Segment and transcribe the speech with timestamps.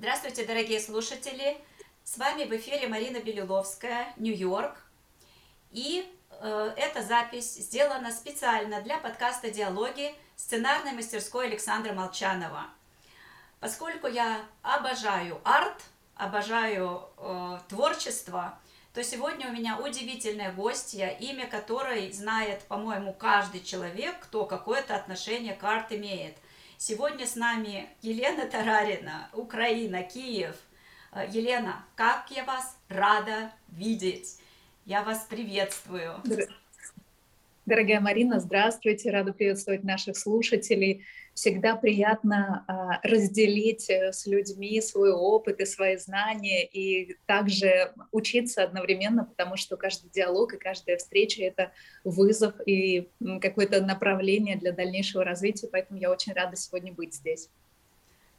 [0.00, 1.58] Здравствуйте, дорогие слушатели!
[2.04, 4.76] С вами в эфире Марина Белиловская, Нью-Йорк.
[5.72, 12.66] И э, эта запись сделана специально для подкаста «Диалоги» сценарной мастерской Александра Молчанова.
[13.58, 15.82] Поскольку я обожаю арт,
[16.14, 18.56] обожаю э, творчество,
[18.94, 25.56] то сегодня у меня удивительная гостья, имя которой знает, по-моему, каждый человек, кто какое-то отношение
[25.56, 26.36] к арт имеет–
[26.80, 30.54] Сегодня с нами Елена Тарарина, Украина, Киев.
[31.10, 34.38] Э, Елена, как я вас рада видеть.
[34.86, 36.22] Я вас приветствую.
[37.66, 41.04] Дорогая Марина, здравствуйте, рада приветствовать наших слушателей.
[41.38, 48.64] Всегда приятно а, разделить э, с людьми свой опыт и свои знания, и также учиться
[48.64, 51.70] одновременно, потому что каждый диалог и каждая встреча— это
[52.02, 53.08] вызов и
[53.40, 57.48] какое-то направление для дальнейшего развития, поэтому я очень рада сегодня быть здесь.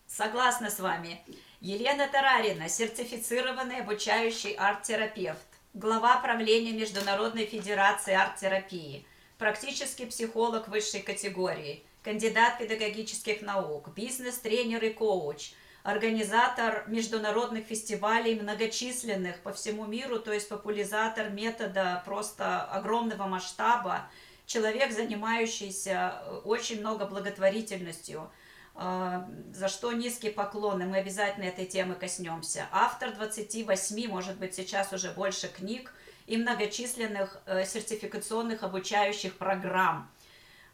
[0.06, 1.22] Согласна с вами.
[1.62, 9.06] Елена Тарарина, сертифицированный обучающий арт-терапевт, глава правления Международной Федерации арт-терапии–
[9.40, 19.54] практический психолог высшей категории, кандидат педагогических наук, бизнес-тренер и коуч, организатор международных фестивалей многочисленных по
[19.54, 24.10] всему миру, то есть популяризатор метода просто огромного масштаба,
[24.46, 28.32] человек, занимающийся э, очень много благотворительностью,
[28.76, 29.22] э,
[29.54, 32.68] за что низкий поклон, и мы обязательно этой темы коснемся.
[32.72, 35.94] Автор 28, может быть, сейчас уже больше книг,
[36.26, 40.12] и многочисленных э, сертификационных обучающих программ.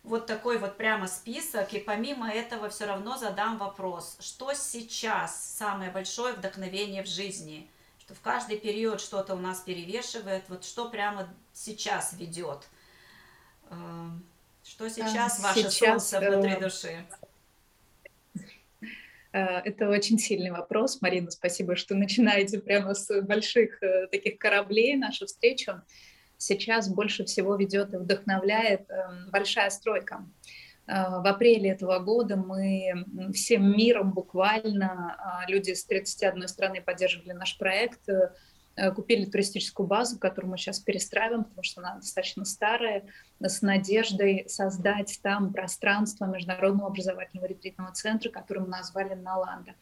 [0.05, 5.89] Вот такой вот прямо список, и помимо этого все равно задам вопрос, что сейчас самое
[5.89, 7.67] большое вдохновение в жизни?
[7.97, 12.67] Что в каждый период что-то у нас перевешивает, вот что прямо сейчас ведет?
[13.71, 13.75] Э,
[14.63, 17.05] что сейчас, сейчас ваше солнце внутри э, души?
[19.31, 24.95] Э, это очень сильный вопрос, Марина, спасибо, что начинаете прямо с больших э, таких кораблей
[24.95, 25.81] нашу встречу.
[26.45, 30.23] Сейчас больше всего ведет и вдохновляет эм, большая стройка.
[30.85, 37.31] Э, в апреле этого года мы всем миром буквально, а, люди с 31 страны поддерживали
[37.31, 38.07] наш проект,
[38.77, 43.05] Э, купили туристическую базу, которую мы сейчас перестраиваем, потому что она достаточно старая,
[43.39, 49.75] с надеждой создать там пространство Международного образовательного ретритного центра, который мы назвали Наланда.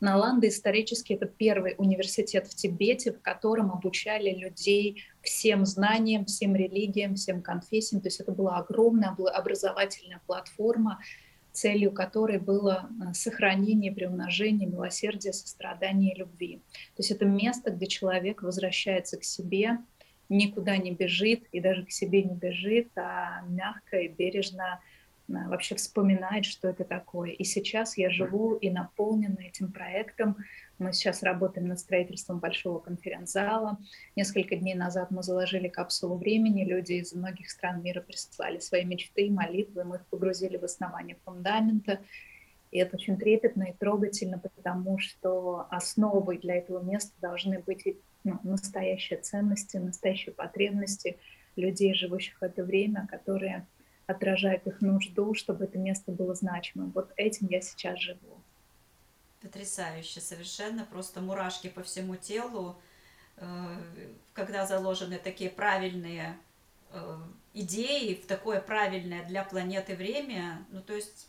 [0.00, 7.16] Наланда исторически это первый университет в Тибете, в котором обучали людей всем знаниям, всем религиям,
[7.16, 8.00] всем конфессиям.
[8.00, 11.00] То есть это была огромная образовательная платформа,
[11.52, 16.62] целью которой было э, сохранение, приумножение милосердия, сострадания и любви.
[16.94, 19.78] То есть это место, где человек возвращается к себе,
[20.28, 24.80] никуда не бежит и даже к себе не бежит, а мягко и бережно
[25.28, 27.30] вообще вспоминает, что это такое.
[27.30, 30.36] И сейчас я живу и наполнена этим проектом,
[30.78, 33.78] мы сейчас работаем над строительством большого конференц-зала.
[34.14, 36.64] Несколько дней назад мы заложили капсулу времени.
[36.64, 39.84] Люди из многих стран мира прислали свои мечты, молитвы.
[39.84, 42.00] Мы их погрузили в основание фундамента.
[42.70, 47.84] И это очень трепетно и трогательно, потому что основой для этого места должны быть
[48.24, 51.18] ну, настоящие ценности, настоящие потребности
[51.56, 53.66] людей, живущих в это время, которые
[54.08, 56.90] отражают их нужду, чтобы это место было значимым.
[56.92, 58.42] Вот этим я сейчас живу.
[59.42, 62.80] Потрясающе, совершенно, просто мурашки по всему телу,
[63.36, 63.76] э,
[64.32, 66.38] когда заложены такие правильные
[66.90, 67.18] э,
[67.52, 70.66] идеи в такое правильное для планеты время.
[70.70, 71.28] Ну, то есть,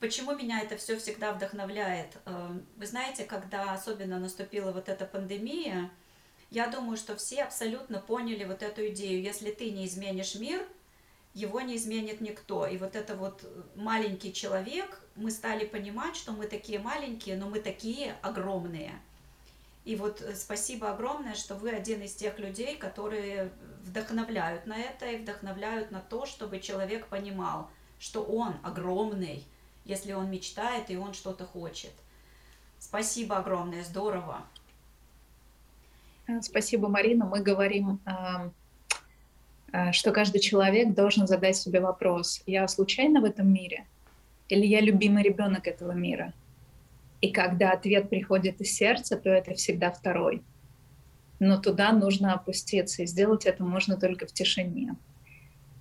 [0.00, 2.16] почему меня это все всегда вдохновляет?
[2.24, 5.90] Э, вы знаете, когда особенно наступила вот эта пандемия,
[6.48, 9.22] я думаю, что все абсолютно поняли вот эту идею.
[9.22, 10.66] Если ты не изменишь мир,
[11.34, 12.66] его не изменит никто.
[12.66, 13.44] И вот это вот
[13.76, 18.92] маленький человек, мы стали понимать, что мы такие маленькие, но мы такие огромные.
[19.84, 23.50] И вот э, спасибо огромное, что вы один из тех людей, которые
[23.82, 29.44] вдохновляют на это и вдохновляют на то, чтобы человек понимал, что он огромный,
[29.84, 31.92] если он мечтает и он что-то хочет.
[32.78, 34.44] Спасибо огромное, здорово.
[36.42, 37.24] Спасибо, Марина.
[37.24, 38.50] Мы говорим Э,
[39.92, 43.86] что каждый человек должен задать себе вопрос, я случайно в этом мире
[44.48, 46.32] или я любимый ребенок этого мира?
[47.20, 50.42] И когда ответ приходит из сердца, то это всегда второй.
[51.38, 54.96] Но туда нужно опуститься, и сделать это можно только в тишине.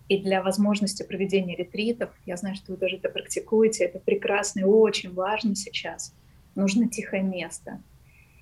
[0.07, 4.63] И для возможности проведения ретритов, я знаю, что вы тоже это практикуете, это прекрасно и
[4.63, 6.13] очень важно сейчас,
[6.55, 7.81] нужно тихое место.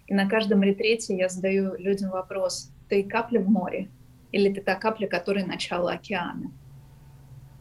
[0.08, 3.90] И на каждом ретрите я задаю людям вопрос, ты капля в море
[4.32, 6.52] или ты та капля, которая начало океана.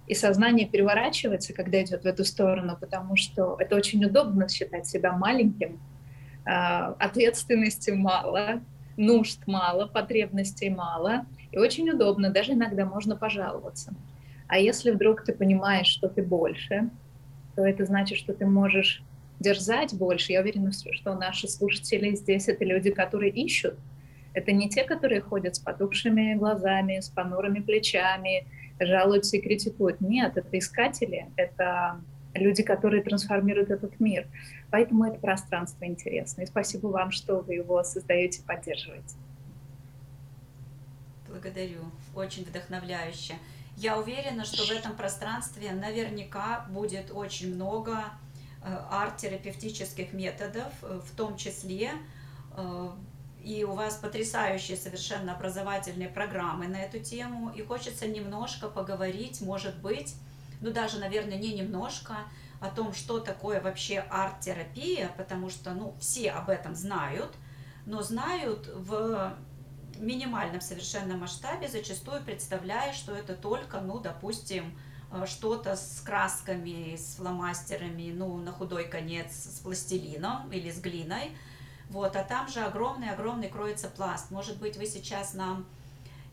[0.06, 5.12] И сознание переворачивается, когда идет в эту сторону, потому что это очень удобно считать себя
[5.12, 5.80] маленьким,
[6.44, 8.60] а, ответственности мало,
[8.96, 13.94] нужд мало, потребностей мало, и очень удобно, даже иногда можно пожаловаться.
[14.46, 16.88] А если вдруг ты понимаешь, что ты больше,
[17.56, 19.02] то это значит, что ты можешь
[19.40, 20.32] дерзать больше.
[20.32, 23.74] Я уверена, что наши слушатели здесь это люди, которые ищут.
[24.36, 28.46] Это не те, которые ходят с потухшими глазами, с понурыми плечами,
[28.78, 30.02] жалуются и критикуют.
[30.02, 32.02] Нет, это искатели, это
[32.34, 34.26] люди, которые трансформируют этот мир.
[34.70, 36.42] Поэтому это пространство интересно.
[36.42, 39.16] И спасибо вам, что вы его создаете, поддерживаете.
[41.30, 41.80] Благодарю.
[42.14, 43.36] Очень вдохновляюще.
[43.78, 48.04] Я уверена, что в этом пространстве наверняка будет очень много
[48.62, 51.92] э, арт-терапевтических методов, э, в том числе
[52.54, 52.90] э,
[53.46, 59.78] и у вас потрясающие совершенно образовательные программы на эту тему, и хочется немножко поговорить, может
[59.78, 60.16] быть,
[60.60, 62.16] ну даже, наверное, не немножко,
[62.58, 67.36] о том, что такое вообще арт-терапия, потому что, ну, все об этом знают,
[67.84, 69.36] но знают в
[69.96, 74.76] минимальном совершенно масштабе, зачастую представляя, что это только, ну, допустим,
[75.12, 81.30] э, что-то с красками, с фломастерами, ну, на худой конец, с пластилином или с глиной,
[81.90, 84.30] вот, а там же огромный-огромный кроется пласт.
[84.30, 85.66] Может быть, вы сейчас нам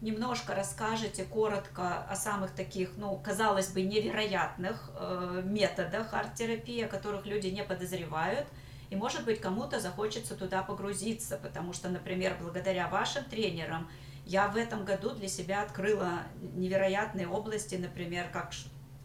[0.02, 7.26] немножко расскажете коротко о самых таких, ну, казалось бы, невероятных э, методах арт-терапии, о которых
[7.26, 8.46] люди не подозревают.
[8.90, 13.90] И, может быть, кому-то захочется туда погрузиться, потому что, например, благодаря вашим тренерам
[14.26, 16.24] я в этом году для себя открыла
[16.56, 18.52] невероятные области, например, как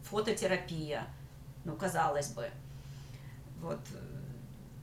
[0.03, 1.07] фототерапия,
[1.65, 2.51] ну, казалось бы.
[3.61, 3.81] Вот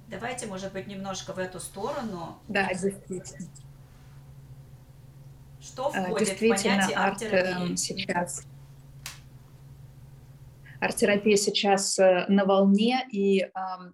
[0.07, 2.39] Давайте, может быть, немножко в эту сторону.
[2.47, 3.49] Да, действительно.
[5.59, 7.69] Что а, входит в понятие арт-терапии?
[7.71, 8.45] Эм, сейчас
[10.79, 13.49] арт-терапия сейчас э, на волне, и,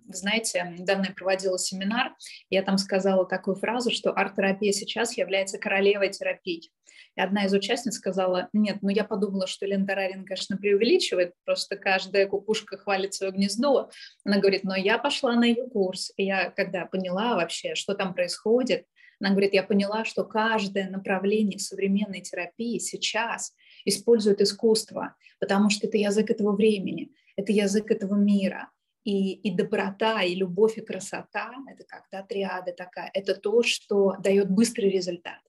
[0.05, 2.13] вы знаете, недавно я проводила семинар,
[2.49, 6.71] я там сказала такую фразу, что арт-терапия сейчас является королевой терапии.
[7.17, 11.75] И одна из участниц сказала, нет, ну я подумала, что Лен Тарарин, конечно, преувеличивает, просто
[11.75, 13.89] каждая кукушка хвалит свое гнездо.
[14.23, 18.13] Она говорит, но я пошла на ее курс, и я когда поняла вообще, что там
[18.13, 18.85] происходит,
[19.19, 23.53] она говорит, я поняла, что каждое направление современной терапии сейчас
[23.85, 28.69] использует искусство, потому что это язык этого времени, это язык этого мира.
[29.03, 34.51] И, и доброта, и любовь, и красота— это когда триада такая, это то, что дает
[34.51, 35.39] быстрый результат.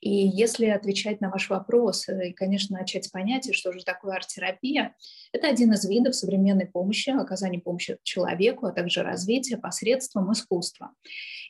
[0.00, 4.14] И если отвечать на ваш вопрос э, и, конечно, начать с понятия, что же такое
[4.16, 4.94] арт-терапия,
[5.32, 10.92] это один из видов современной помощи, оказания помощи человеку, а также развития посредством искусства.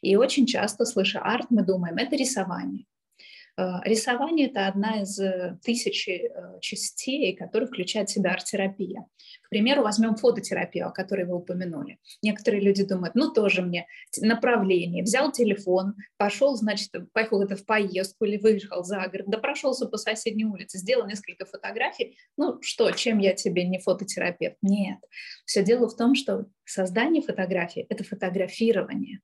[0.02, 2.86] И очень часто, слыша арт, мы думаем, это рисование.
[3.60, 9.06] Э, рисование– это одна из э, тысячи частей, которые включает в себя арт-терапия.
[9.42, 11.98] К примеру, возьмем фототерапию, о которой вы упомянули.
[12.22, 13.86] Некоторые люди думают, ну тоже мне
[14.20, 15.02] направление.
[15.02, 19.98] Взял телефон, пошел, значит, поехал это в поездку или выехал за город, да прошелся по
[19.98, 22.16] соседней улице, сделал несколько фотографий.
[22.36, 24.56] Ну что, чем я тебе не фототерапевт?
[24.62, 24.98] Нет.
[25.44, 29.20] Все дело в том, что создание фотографии– это фотографирование,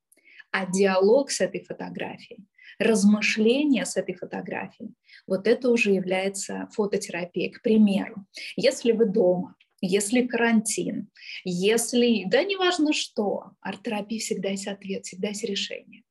[0.57, 2.47] а диалог с этой фотографией
[2.79, 4.93] размышление с этой фотографией,
[5.27, 7.51] вот это уже является фототерапией.
[7.51, 11.11] К примеру, если вы дома если карантин,
[11.45, 16.03] если, да неважно что, арт-терапии всегда есть ответ, всегда есть решение.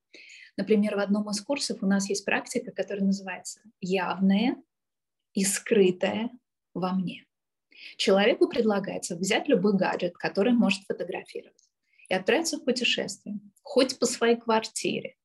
[0.56, 4.58] Например, в одном из курсов у нас есть практика, которая называется «явное
[5.34, 6.30] и скрытое
[6.74, 7.25] во мне».
[7.98, 11.70] Человеку предлагается взять любой гаджет, который может фотографировать,
[12.10, 15.16] и отправиться в путешествие, хоть по своей квартире,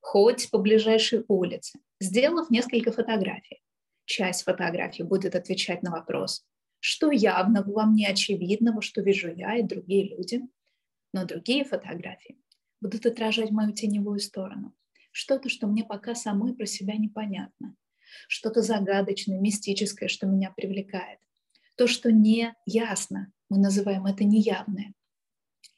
[0.00, 3.62] хоть по ближайшей улице, сделав несколько фотографий.
[4.04, 6.44] Часть фотографий будет отвечать на вопрос,
[6.80, 10.42] что явного во мне очевидного, что вижу я и другие люди,
[11.12, 12.38] но другие фотографии
[12.80, 14.74] будут отражать мою теневую сторону.
[15.12, 17.76] Что-то, что мне пока самой про себя непонятно.
[18.28, 21.18] Что-то загадочное, мистическое, что меня привлекает.
[21.76, 24.94] То, что не ясно, мы называем это неявное.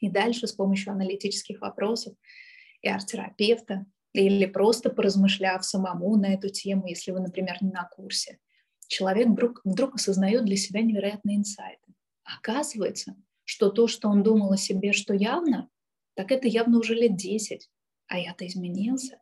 [0.03, 2.15] И дальше с помощью аналитических вопросов
[2.83, 8.39] и арт-терапевта или просто поразмышляв самому на эту тему, если вы, например, не на курсе–
[8.93, 11.95] человек вдруг, вдруг осознает для себя невероятные инсайты.
[12.25, 15.69] Оказывается, что то, что он думал о себе, что явно,
[16.15, 17.69] так это явно уже лет 10,
[18.07, 19.21] а я-то изменился.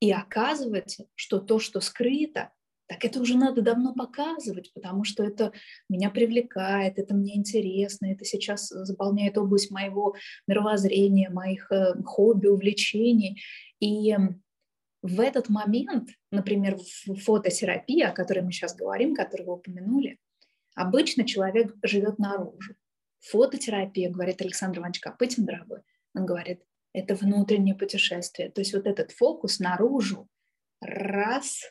[0.00, 2.52] И оказывается, что то, что скрыто,
[2.90, 5.52] так это уже надо давно показывать, потому что это
[5.88, 10.16] меня привлекает, это мне интересно, это сейчас заполняет область моего
[10.48, 13.40] мировоззрения, моих э, хобби, увлечений.
[13.78, 14.14] И
[15.02, 16.78] в этот момент, например,
[17.24, 20.18] фототерапия, о которой мы сейчас говорим, которую вы упомянули,
[20.74, 22.74] Обычно человек живет наружу.
[23.20, 25.80] Фототерапия, говорит Александр Иванович Копытин, дорогой,
[26.14, 28.50] он говорит, это внутреннее путешествие.
[28.50, 30.26] То есть вот этот фокус наружу,
[30.80, 31.70] раз,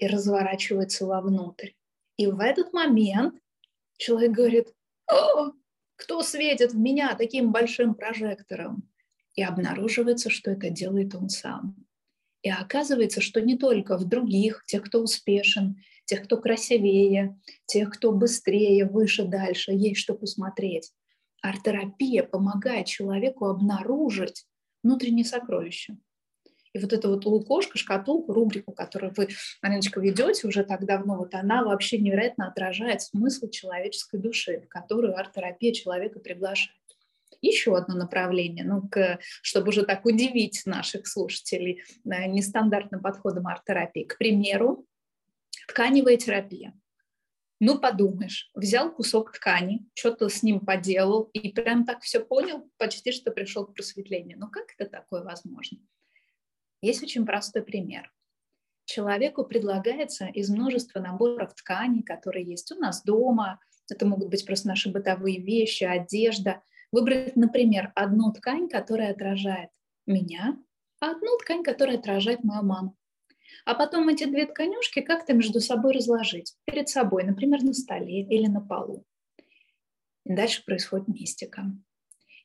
[0.00, 1.70] и разворачивается вовнутрь.
[2.16, 3.34] И в этот момент
[3.98, 4.74] человек говорит,
[5.06, 5.52] О,
[5.96, 8.88] кто светит в меня таким большим прожектором?
[9.34, 11.76] И обнаруживается, что это делает он сам.
[12.42, 15.76] И оказывается, что не только в других, тех, кто успешен,
[16.06, 20.92] тех, кто красивее, тех, кто быстрее, выше, дальше, есть что посмотреть.
[21.42, 24.46] Арт-терапия помогает человеку обнаружить
[24.82, 25.96] внутренние сокровища.
[26.72, 29.28] И вот эту вот лукошко, шкатулку, рубрику, которую вы,
[29.60, 35.18] Мариночка, ведете уже так давно, вот она вообще невероятно отражает смысл человеческой души, в которую
[35.18, 36.76] арт-терапия человека приглашает.
[37.42, 44.04] Еще одно направление, ну, к, чтобы уже так удивить наших слушателей э, нестандартным подходом арт-терапии.
[44.04, 44.86] К примеру,
[45.66, 46.74] тканевая терапия.
[47.58, 53.12] Ну, подумаешь, взял кусок ткани, что-то с ним поделал и прям так все понял, почти
[53.12, 54.38] что пришел к просветлению.
[54.38, 55.78] Ну, как это такое возможно?
[56.82, 58.12] Есть очень простой пример.
[58.84, 64.68] Человеку предлагается из множества наборов тканей, которые есть у нас дома, это могут быть просто
[64.68, 69.70] наши бытовые вещи, одежда, выбрать, например, одну ткань, которая отражает
[70.06, 70.56] меня,
[71.00, 72.96] а одну ткань, которая отражает мою маму.
[73.64, 78.46] А потом эти две тканюшки как-то между собой разложить перед собой, например, на столе или
[78.46, 79.04] на полу.
[80.24, 81.66] И дальше происходит мистика.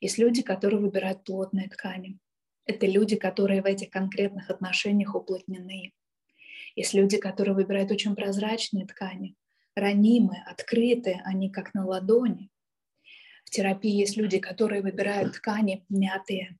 [0.02, 2.20] Есть люди, которые выбирают плотные ткани.
[2.66, 5.94] Это люди, которые в этих конкретных отношениях уплотнены.
[6.76, 9.36] Есть люди, которые выбирают очень прозрачные ткани,
[9.76, 12.50] ранимые, открытые, они как на ладони.
[13.46, 16.58] В терапии есть люди, которые выбирают ткани мятые,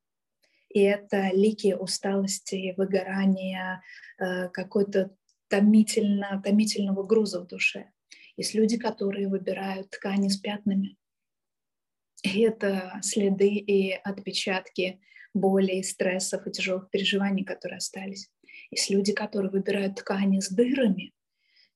[0.70, 3.82] и это лики усталости, выгорания,
[4.20, 5.16] э, какой-то
[5.48, 7.92] томительно, томительного груза в душе.
[8.36, 10.98] Есть люди, которые выбирают ткани с пятнами.
[12.24, 15.00] И это следы и отпечатки
[15.36, 18.30] боли, стрессов и тяжелых переживаний, которые остались.
[18.72, 21.14] Есть люди, которые выбирают ткани с дырами,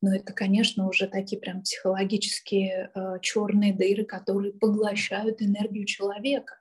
[0.01, 6.55] но это, конечно, уже такие прям психологические э, черные дыры, которые поглощают энергию человека.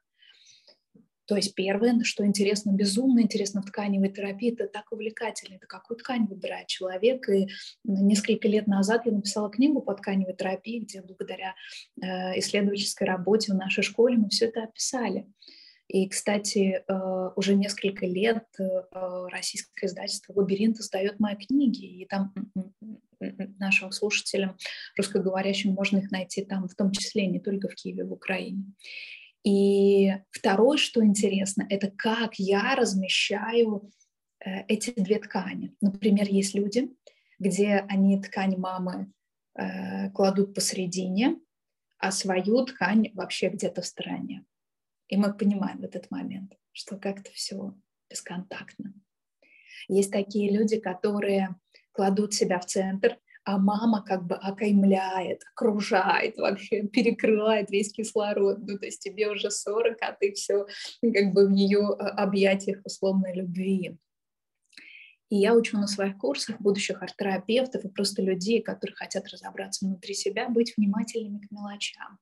[1.26, 5.98] То есть первое, что интересно, безумно интересно в тканевой терапии, это так увлекательно, это какую
[5.98, 7.28] ткань выбирает человек.
[7.28, 7.48] И
[7.84, 11.54] несколько лет назад я написала книгу по тканевой терапии, где благодаря
[12.00, 15.26] э, исследовательской работе в нашей школе мы все это описали.
[15.88, 18.64] И, кстати, э, уже несколько лет э,
[19.30, 22.34] российское издательство «Лабиринт» издает мои книги, и там
[23.58, 24.56] нашим слушателям
[24.96, 28.64] русскоговорящим можно их найти там, в том числе не только в Киеве, в Украине.
[29.44, 33.90] И второе, что интересно, это как я размещаю
[34.44, 35.74] э, эти две ткани.
[35.80, 36.90] Например, есть люди,
[37.38, 39.12] где они ткань мамы
[40.14, 41.40] кладут посередине,
[41.98, 44.44] а свою ткань вообще где-то в стороне.
[45.08, 47.74] И мы понимаем в этот момент, что как-то все
[48.10, 48.94] бесконтактно.
[49.88, 51.56] Есть такие люди, которые
[51.92, 58.58] кладут себя в центр, а мама как бы окаймляет, окружает вообще, перекрывает весь кислород.
[58.60, 60.66] Ну, то есть тебе уже 40, а ты все
[61.00, 63.96] как бы в ее а, объятиях условной любви.
[65.30, 70.14] И я учу на своих курсах будущих арт-терапевтов и просто людей, которые хотят разобраться внутри
[70.14, 72.18] себя, быть внимательными к мелочам.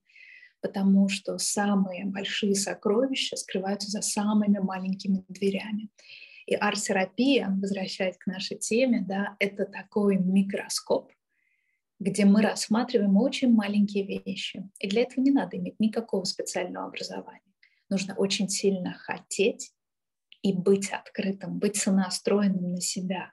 [0.67, 5.91] Потому что самые большие сокровища скрываются за самыми маленькими дверями.
[6.47, 11.13] И арт-терапия, возвращаясь к нашей теме, да, это такой микроскоп,
[12.01, 14.69] где мы рассматриваем очень маленькие вещи.
[14.81, 17.41] И для этого не надо иметь никакого специального образования.
[17.89, 19.73] Нужно очень сильно хотеть
[20.43, 23.33] и быть открытым, быть сонастроенным на себя.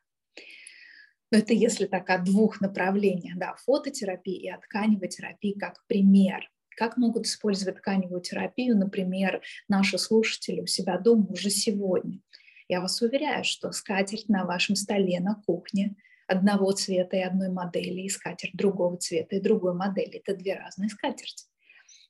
[1.31, 6.47] Но это если так о двух направлениях, да, фототерапии и от тканевой терапии как пример.
[6.75, 12.19] Как могут использовать тканевую терапию, например, наши слушатели у себя дома уже сегодня?
[12.67, 15.95] Я вас уверяю, что скатерть на вашем столе на кухне
[16.27, 20.21] одного цвета и одной модели, и скатерть другого цвета и другой модели.
[20.25, 21.45] Это две разные скатерти.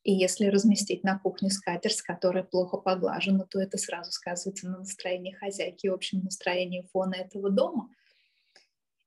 [0.04, 5.32] И если разместить на кухне скатерть, которая плохо поглажена, то это сразу сказывается на настроении
[5.32, 7.90] хозяйки общем настроении фона этого дома.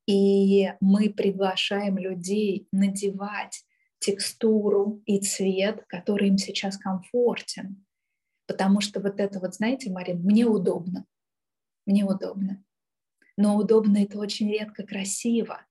[0.07, 3.65] И мы приглашаем людей надевать
[3.99, 7.85] текстуру и цвет, который им сейчас комфортен.
[8.47, 11.05] Потому что вот это вот, знаете, Марин, мне удобно.
[11.85, 12.63] Мне удобно
[13.37, 15.65] но удобно это очень редко красиво.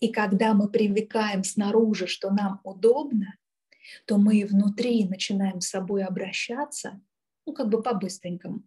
[0.00, 3.36] И когда мы привыкаем снаружи, что нам удобно,
[4.06, 7.00] то мы и внутри начинаем с собой обращаться,
[7.44, 8.62] ну, как бы по-быстренькому.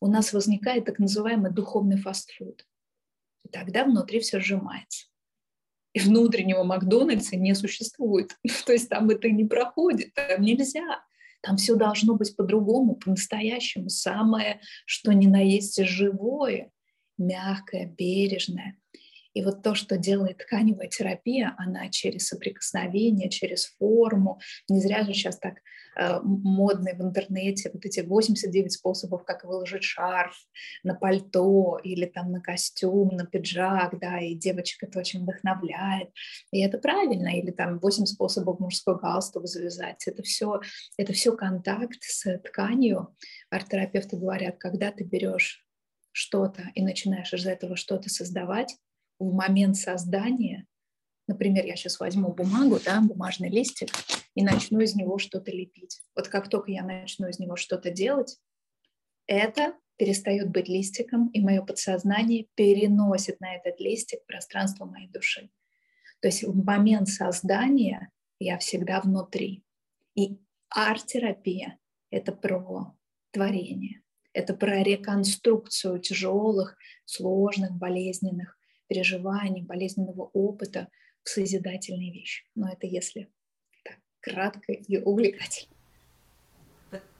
[0.00, 2.66] У нас возникает так называемый духовный фастфуд.
[3.44, 5.07] И тогда внутри все сжимается.
[5.94, 8.36] Внутреннего Макдональдса не существует.
[8.66, 11.02] То есть там это не проходит, там нельзя.
[11.40, 13.88] Там все должно быть по-другому, по-настоящему.
[13.88, 16.72] Самое, что ни на есть живое,
[17.16, 18.76] мягкое, бережное.
[19.34, 24.40] И вот то, что делает тканевая терапия, она через соприкосновение, через форму.
[24.68, 25.54] Не зря же сейчас так
[25.96, 30.34] э, модные в интернете вот эти 89 способов, как выложить шарф
[30.82, 36.10] на пальто или там на костюм, на пиджак, да, и девочек это очень вдохновляет.
[36.50, 37.28] И это правильно.
[37.28, 40.06] Или там 8 способов мужской галстук завязать.
[40.06, 40.60] Это все,
[40.96, 43.14] это все контакт с тканью.
[43.50, 45.64] Арт-терапевты говорят, когда ты берешь
[46.12, 48.76] что-то и начинаешь из этого что-то создавать,
[49.18, 50.66] в момент создания,
[51.26, 53.90] например, я сейчас возьму бумагу, да, бумажный листик,
[54.34, 56.00] и начну из него что-то лепить.
[56.14, 58.38] Вот как только я начну из него что-то делать,
[59.26, 65.50] это перестает быть листиком, и мое подсознание переносит на этот листик пространство моей души.
[66.20, 69.64] То есть в момент создания я всегда внутри.
[70.14, 70.38] И
[70.70, 71.78] арт-терапия—
[72.10, 72.94] это про
[73.32, 78.57] творение, это про реконструкцию тяжелых, сложных, болезненных
[78.88, 80.88] переживаний, болезненного опыта
[81.22, 82.44] в созидательные вещи.
[82.54, 83.30] Но это если
[83.84, 85.74] так, кратко и увлекательно.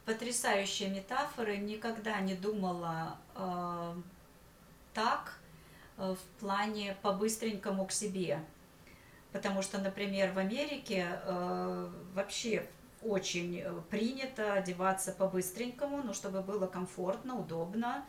[0.04, 1.58] Потрясающие метафоры.
[1.58, 3.94] Никогда не думала э,
[4.94, 5.38] так
[5.98, 8.40] э, в плане по-быстренькому к себе.
[9.32, 12.66] Потому что, например, в Америке э, вообще
[13.02, 18.06] очень принято одеваться по-быстренькому, ну, чтобы было комфортно, удобно.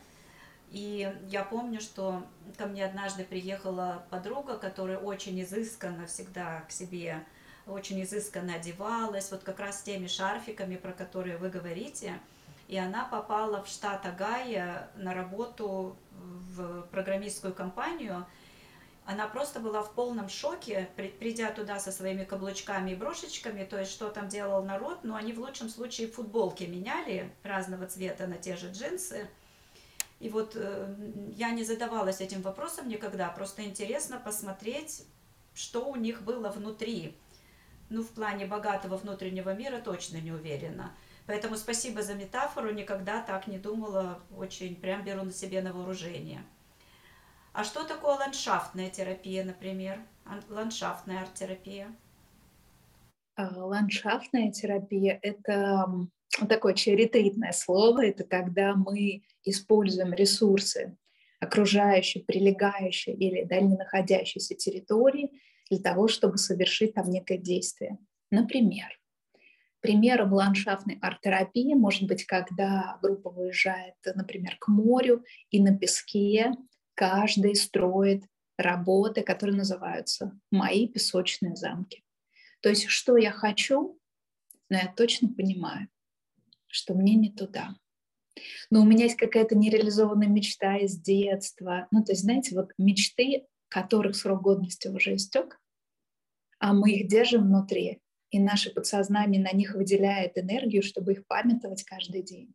[0.71, 2.23] И я помню, что
[2.57, 7.23] ко мне однажды приехала подруга, которая очень изысканно всегда к себе,
[7.65, 12.19] очень изысканно одевалась, вот как раз теми шарфиками, про которые вы говорите.
[12.67, 18.27] И она попала в штат Агая на работу в программистскую компанию.
[19.05, 20.87] Она просто была в полном шоке,
[21.19, 25.33] придя туда со своими каблучками и брошечками, то есть что там делал народ, но они
[25.33, 29.27] в лучшем случае футболки меняли разного цвета на те же джинсы–
[30.19, 30.95] и вот э,
[31.35, 35.05] я не задавалась этим вопросом никогда, просто интересно посмотреть,
[35.53, 37.17] что у них было внутри.
[37.89, 40.93] Ну, в плане богатого внутреннего мира точно не уверена.
[41.25, 46.43] Поэтому спасибо за метафору, никогда так не думала, очень прям беру на себе на вооружение.
[47.53, 49.99] А что такое ландшафтная терапия, например?
[50.49, 51.95] Ландшафтная арт-терапия?
[53.35, 55.87] А, ландшафтная терапия– это
[56.47, 60.97] такое очень ретритное слово, это когда мы используем ресурсы
[61.39, 65.31] окружающей, прилегающей или дальне находящейся территории
[65.69, 67.97] для того, чтобы совершить там некое действие.
[68.29, 68.89] Например,
[69.81, 76.51] примером ландшафтной арт-терапии может быть, когда группа выезжает, например, к морю, и на песке
[76.95, 78.23] каждый строит
[78.57, 82.03] работы, которые называются «Мои песочные замки».
[82.61, 83.97] То есть, что я хочу,
[84.69, 85.87] но я точно понимаю,
[86.69, 87.75] что мне не туда.
[88.69, 91.87] Но у меня есть какая-то нереализованная мечта из детства.
[91.91, 95.59] Ну, то есть, знаете, вот мечты, которых срок годности уже истек,
[96.59, 98.01] а мы их держим внутри,
[98.31, 102.53] и наше подсознание на них выделяет энергию, чтобы их памятовать каждый день.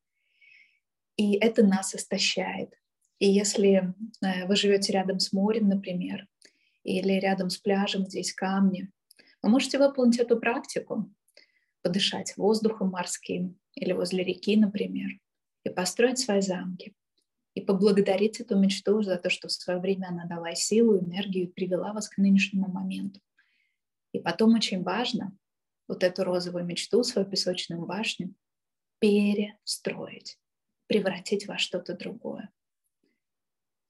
[1.16, 2.74] И это нас истощает.
[3.18, 6.26] И если э, вы живете рядом с морем, например,
[6.82, 8.90] или рядом с пляжем, здесь камни,
[9.42, 11.10] вы можете выполнить эту практику,
[11.84, 15.10] подышать воздухом морским или возле реки, например,
[15.64, 16.94] и построить свои замки,
[17.54, 21.52] и поблагодарить эту мечту за то, что в свое время она дала силу, энергию и
[21.52, 23.20] привела вас к нынешнему моменту.
[24.12, 25.36] И потом очень важно
[25.86, 28.34] вот эту розовую мечту, свою песочную башню,
[28.98, 30.38] перестроить,
[30.86, 32.50] превратить во что-то другое.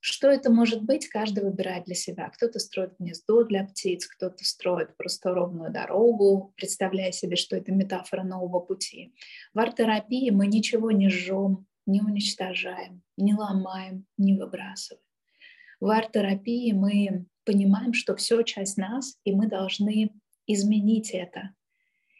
[0.06, 2.28] Что это может быть, каждый выбирает для себя.
[2.28, 8.22] Кто-то строит гнездо для птиц, кто-то строит просто ровную дорогу, представляя себе, что это метафора
[8.22, 9.14] нового пути.
[9.54, 15.02] В арт-терапии мы ничего не жжем, не уничтожаем, не ломаем, не выбрасываем.
[15.80, 20.12] В арт-терапии мы понимаем, что все часть нас, и мы должны
[20.46, 21.54] изменить это.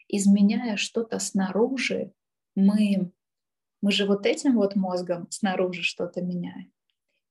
[0.07, 2.13] Изменяя что-то снаружи,
[2.55, 3.11] мы,
[3.81, 6.71] мы же вот этим вот мозгом снаружи что-то меняем.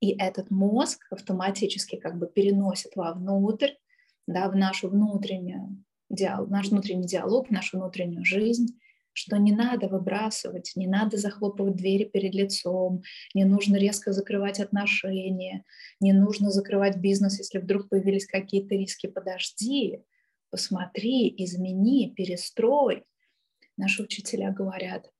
[0.00, 3.72] И этот мозг автоматически как бы переносит вовнутрь,
[4.26, 8.78] да, в нашу внутреннюю диалог, наш внутренний диалог, нашу внутреннюю жизнь,
[9.12, 13.02] что не надо выбрасывать, не надо захлопывать двери перед лицом,
[13.32, 15.64] не нужно резко закрывать отношения,
[16.00, 19.06] не нужно закрывать бизнес, если вдруг появились какие-то риски.
[19.06, 20.02] Подожди,
[20.50, 23.04] посмотри, измени, перестрой.
[23.76, 25.10] Наши учителя говорят,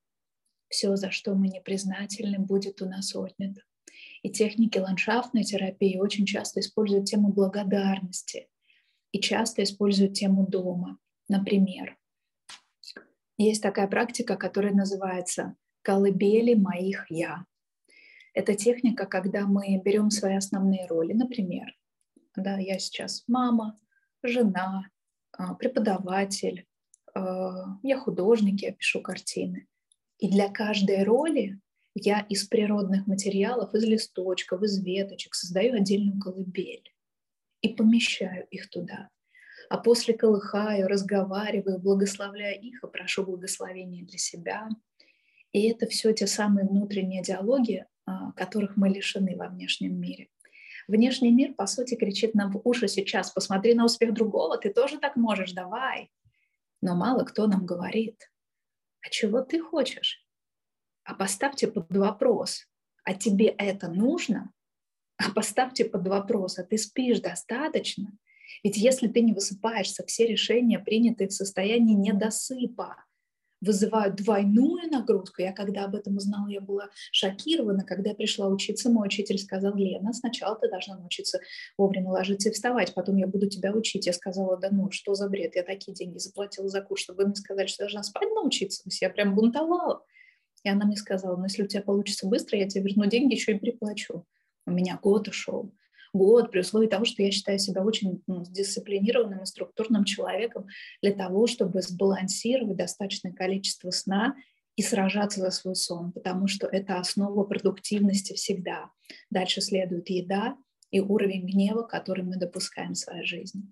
[0.69, 3.63] все, за что мы не признательны, будет у нас отнято.
[4.25, 8.49] И техники ландшафтной терапии очень часто используют тему благодарности.
[9.13, 10.99] и часто используют тему дома.
[11.29, 11.97] Например,
[13.37, 17.45] есть такая практика, которая называется «колыбели моих я».
[18.33, 21.13] Это техника, когда мы берем свои основные роли.
[21.13, 21.67] Например,
[22.35, 23.79] да, я сейчас мама,
[24.25, 24.89] жена,
[25.31, 26.67] а, преподаватель,
[27.15, 29.69] а, я художник, я пишу картины.
[30.19, 31.61] И для каждой роли
[31.95, 36.93] я из природных материалов, из листочков, из веточек создаю отдельную колыбель
[37.63, 39.11] и помещаю их туда.
[39.71, 44.69] А после колыхаю, разговариваю, благословляю их и прошу благословения для себя.
[45.53, 50.29] И это все те самые внутренние диалоги, а, которых мы лишены во внешнем мире.
[50.89, 54.99] Внешний мир, по сути, кричит нам в уши сейчас, посмотри на успех другого, ты тоже
[54.99, 56.11] так можешь, давай.
[56.83, 58.31] Но мало кто нам говорит,
[59.01, 60.24] а чего ты хочешь?
[61.05, 62.67] А поставьте под вопрос,
[63.05, 64.51] а тебе это нужно?
[65.17, 68.11] А поставьте под вопрос, а ты спишь достаточно?
[68.63, 72.97] Ведь если ты не высыпаешься, все решения, принятые в состоянии недосыпа,
[73.65, 75.43] вызывают двойную нагрузку.
[75.43, 77.85] Я когда об этом узнала, я была шокирована.
[77.85, 81.41] Когда я пришла учиться, мой учитель сказал, Лена, сначала ты должна научиться
[81.77, 84.07] вовремя ложиться и вставать, потом я буду тебя учить.
[84.07, 85.57] Я сказала, да ну, что за бред?
[85.57, 88.83] Я такие деньги заплатила за курс, чтобы вы мне сказали, что я должна спать научиться.
[88.83, 90.05] То есть я прям бунтовала.
[90.65, 93.53] И она мне сказала, ну, если у тебя получится быстро, я тебе верну деньги, еще
[93.53, 94.27] и приплачу.
[94.67, 95.73] У меня год ушел
[96.15, 100.67] год, при условии того, что я считаю себя очень ну, дисциплинированным и структурным человеком
[101.03, 104.35] для того, чтобы сбалансировать достаточное количество сна
[104.77, 108.91] и сражаться за свой сон, потому что это основа продуктивности всегда.
[109.31, 110.57] Дальше следует еда
[110.91, 113.63] и уровень гнева, который мы допускаем в своей жизни.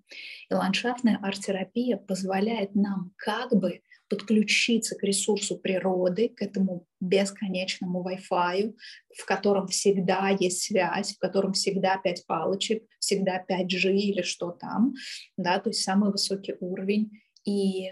[0.49, 3.81] И ландшафтная арт-терапия позволяет нам как бы
[4.13, 8.75] подключиться к ресурсу природы, к этому бесконечному Wi-Fi,
[9.17, 14.93] в котором всегда есть связь, в котором всегда пять палочек, всегда 5G или что там,
[15.35, 17.09] да, то есть самый высокий уровень.
[17.43, 17.89] И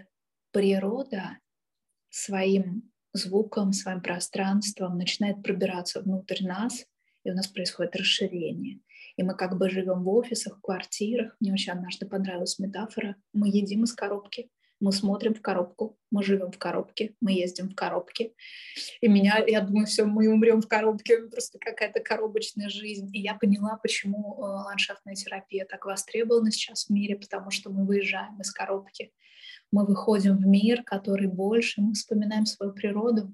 [0.52, 1.40] природа
[2.12, 6.86] своим звуком, своим пространством начинает пробираться внутрь нас,
[7.24, 8.80] и у нас происходит расширение.
[9.18, 11.36] И мы как бы живем в офисах, в квартирах.
[11.40, 13.16] Мне очень однажды понравилась метафора.
[13.34, 14.50] Мы едим из коробки
[14.82, 18.34] мы смотрим в коробку, мы живем в коробке, мы ездим в коробке.
[19.00, 23.10] И меня, я думаю, все, мы умрем в коробке, просто какая-то коробочная жизнь.
[23.14, 27.86] И я поняла, почему э, ландшафтная терапия так востребована сейчас в мире, потому что мы
[27.86, 29.14] выезжаем из коробки.
[29.72, 33.34] Мы выходим в мир, который больше, мы вспоминаем свою природу,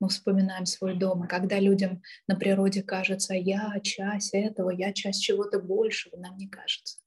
[0.00, 1.24] мы вспоминаем свой дом.
[1.24, 6.48] И когда людям на природе кажется, я часть этого, я часть чего-то большего, нам не
[6.48, 6.98] кажется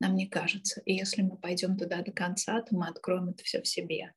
[0.00, 0.80] нам не кажется.
[0.84, 4.14] И если мы пойдем туда до конца, то мы откроем это все в себе.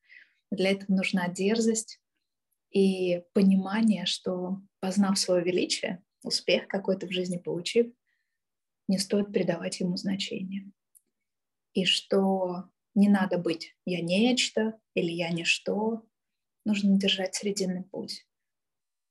[0.49, 1.99] Для этого нужна дерзость
[2.71, 7.93] и понимание, что познав свое величие, успех какой-то в жизни получив,
[8.87, 10.71] не стоит придавать ему значение.
[11.73, 16.05] И что не надо быть «я нечто» или «я ничто»,
[16.65, 18.27] нужно держать срединный путь.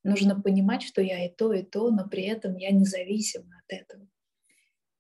[0.05, 4.09] Нужно понимать, что я и то, и то, но при этом я независима от этого.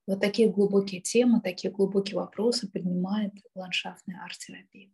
[0.07, 4.91] Вот такие глубокие темы, такие глубокие вопросы поднимает ландшафтная арт-терапия.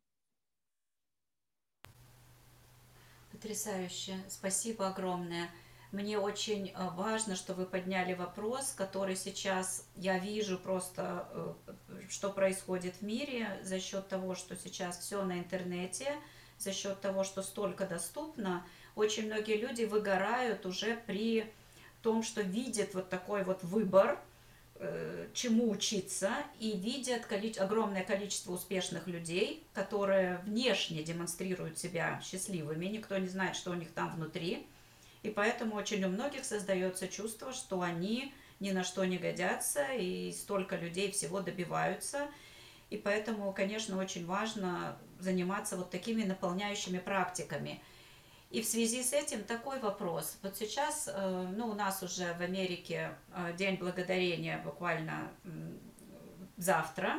[3.33, 4.17] Потрясающе.
[4.29, 5.49] Спасибо огромное.
[5.93, 11.27] Мне очень э, важно, что вы подняли вопрос, который сейчас я вижу просто,
[11.89, 16.13] э, что происходит в мире за счет того, что сейчас все на интернете,
[16.59, 18.67] за счет того, что столько доступно.
[18.97, 21.51] Очень многие люди выгорают уже при
[22.03, 24.21] том, что видят вот такой вот выбор,
[25.35, 27.27] чему учиться и видят
[27.59, 33.91] огромное количество успешных людей, которые внешне демонстрируют себя счастливыми, никто не знает, что у них
[33.91, 34.67] там внутри,
[35.23, 40.33] и поэтому очень у многих создается чувство, что они ни на что не годятся, и
[40.33, 42.29] столько людей всего добиваются,
[42.91, 47.83] и поэтому, конечно, очень важно заниматься вот такими наполняющими практиками–
[48.51, 50.39] и в связи с этим такой вопрос.
[50.43, 55.31] Вот сейчас, э, ну, у нас уже в Америке э, День Благодарения буквально
[56.57, 57.17] завтра,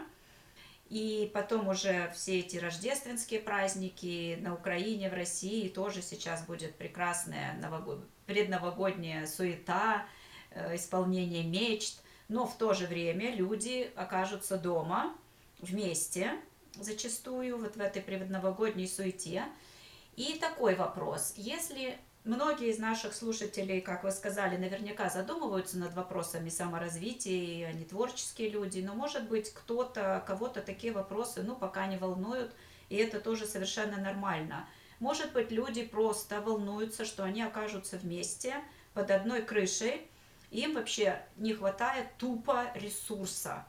[0.89, 7.54] и потом уже все эти рождественские праздники на Украине, в России тоже сейчас будет прекрасная
[7.62, 8.04] новогод...
[8.26, 10.08] предновогодняя суета,
[10.50, 15.15] э, исполнение мечт, но в то же время люди окажутся дома
[15.60, 16.34] вместе
[16.74, 19.44] зачастую вот в этой предновогодней суете,
[20.20, 21.34] и такой вопрос.
[21.38, 27.86] Если многие из наших слушателей, как вы сказали, наверняка задумываются над вопросами саморазвития, и они
[27.86, 32.54] творческие люди, но, может быть, кто-то, кого-то такие вопросы, ну, пока не волнуют,
[32.90, 34.68] и это тоже совершенно нормально.
[35.00, 38.56] Может быть, люди просто волнуются, что они окажутся вместе
[38.94, 40.12] под одной крышей,
[40.52, 43.66] им вообще не хватает тупо ресурса.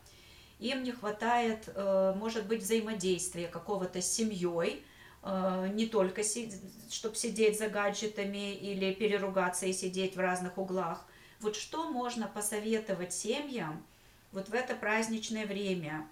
[0.58, 4.84] им не хватает, э, может быть, взаимодействия какого-то с семьей,
[5.22, 11.04] не только чтобы сидеть за гаджетами или переругаться и сидеть в разных углах.
[11.40, 13.84] Вот что можно посоветовать семьям
[14.32, 16.06] вот в это праздничное время?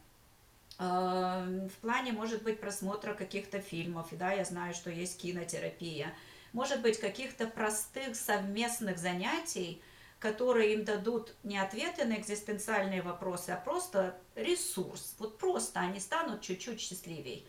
[0.79, 6.15] Э, в плане, может быть, просмотра каких-то фильмов, да, я знаю, что есть кинотерапия,
[6.53, 9.83] может быть, каких-то простых совместных занятий,
[10.19, 15.15] которые им дадут не ответы на экзистенциальные вопросы, а просто ресурс.
[15.19, 17.43] Вот просто они станут чуть-чуть счастливее.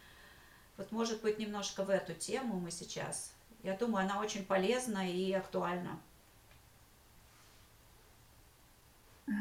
[0.80, 3.34] Вот может быть немножко в эту тему мы сейчас.
[3.64, 6.00] Я думаю, она очень полезна и актуальна.
[9.28, 9.32] Э,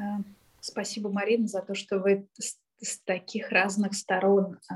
[0.60, 2.26] спасибо, Марина, за то, что вы
[2.80, 4.74] с таких разных сторон э,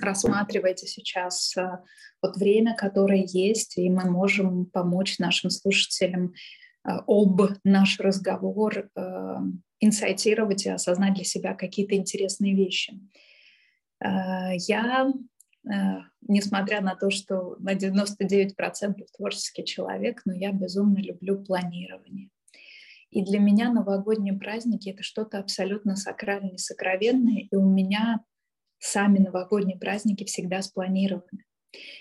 [0.00, 1.78] рассматриваете сейчас э,
[2.20, 6.34] вот время, которое есть, и мы можем помочь нашим слушателям
[6.82, 9.36] об наш разговор э,
[9.78, 12.98] инсайтировать и осознать для себя какие-то интересные вещи.
[14.02, 15.12] Я,
[16.22, 18.54] несмотря на то, что на 99%
[19.16, 22.30] творческий человек, но я безумно люблю планирование.
[23.10, 28.24] И для меня новогодние праздники— это что-то абсолютно сакральное, сокровенное, и у меня
[28.78, 31.44] сами новогодние праздники всегда спланированы.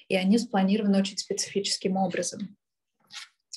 [0.08, 2.56] И они спланированы очень специфическим образом.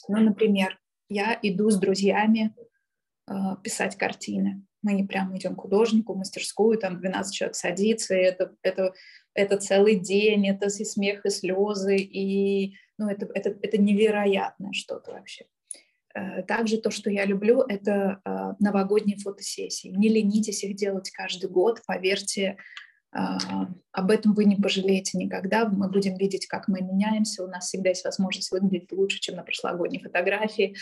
[0.09, 2.55] Ну, например, я иду с друзьями
[3.29, 4.65] э, писать картины.
[4.83, 8.93] Мы не прямо идем к художнику, в мастерскую, там 12 человек садится, и это, это,
[9.35, 15.13] это целый день, это и смех, и слезы, и ну, это, это, это невероятное что-то
[15.13, 15.47] вообще.
[16.15, 19.89] Э, также то, что я люблю, это э, новогодние фотосессии.
[19.89, 22.59] Не ленитесь их делать каждый год, поверьте,
[23.15, 25.69] а, об этом вы не пожалеете никогда.
[25.69, 27.45] Мы будем видеть, как мы меняемся.
[27.45, 30.77] У нас всегда есть возможность выглядеть лучше, чем на прошлогодней фотографии.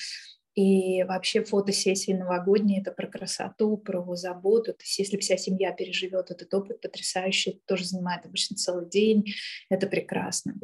[0.61, 4.73] И вообще фотосессии новогодние— это про красоту, про заботу.
[4.75, 9.25] То есть если вся семья переживет этот опыт потрясающий, это тоже занимает обычно целый день,
[9.70, 10.55] это прекрасно.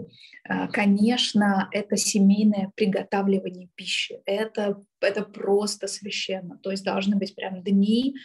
[0.45, 4.21] А, конечно, это семейное приготавливание пищи.
[4.27, 6.59] Это, это просто священно.
[6.63, 8.17] То есть должны быть прям дни,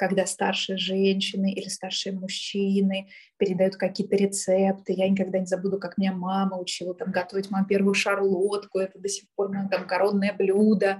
[0.00, 4.94] когда старшие женщины или старшие мужчины передают какие-то рецепты.
[4.94, 8.78] Я никогда не забуду, как меня мама учила там, готовить мою первую шарлотку.
[8.78, 10.98] Это до сих пор мое там коронное блюдо.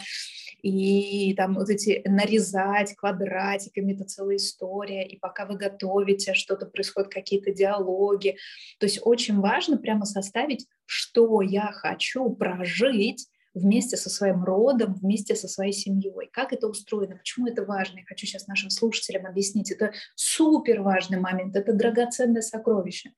[0.60, 5.08] И там вот эти нарезать квадратиками, это целая история.
[5.08, 8.36] И пока вы готовите, что-то происходит, какие-то диалоги.
[8.80, 15.34] То есть очень важно прямо составить, что я хочу прожить вместе со своим родом, вместе
[15.34, 16.28] со своей семьей.
[16.32, 17.16] Как это устроено?
[17.16, 17.98] Почему это важно?
[17.98, 19.70] Я хочу сейчас нашим слушателям объяснить.
[19.70, 23.10] Это супер важный момент, это драгоценное сокровище.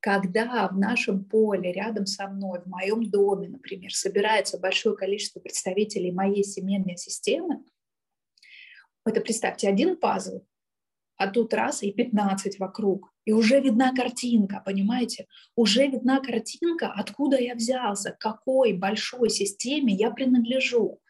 [0.00, 6.12] Когда в нашем поле, рядом со мной, в моем доме, например, собирается большое количество представителей
[6.12, 7.64] моей семейной системы,
[9.06, 10.40] это представьте, один пазл,
[11.16, 13.12] а тут раз и 15 вокруг.
[13.24, 15.26] И уже видна картинка, понимаете?
[15.56, 21.00] Уже видна картинка, откуда я взялся, к какой большой системе я принадлежу.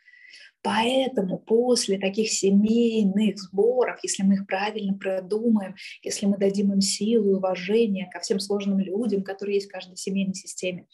[0.63, 7.33] Поэтому после таких семейных сборов, если мы их правильно продумаем, если мы дадим им силу
[7.33, 10.87] и уважение ко всем сложным людям, которые есть в каждой семейной системе,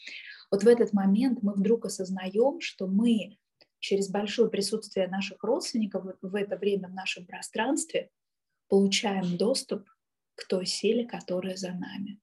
[0.51, 3.37] вот в этот момент мы вдруг осознаем, что мы
[3.79, 8.09] через большое присутствие наших родственников в это время в нашем пространстве
[8.71, 9.89] получаем доступ
[10.35, 12.21] к той силе, которая за нами.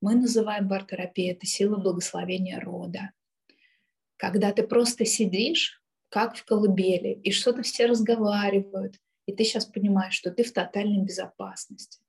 [0.00, 3.10] Мы называем бар-терапией это сила благословения рода.
[4.16, 10.14] Когда ты просто сидишь, как в колыбели, и что-то все разговаривают, и ты сейчас понимаешь,
[10.14, 12.00] что ты в тотальной безопасности.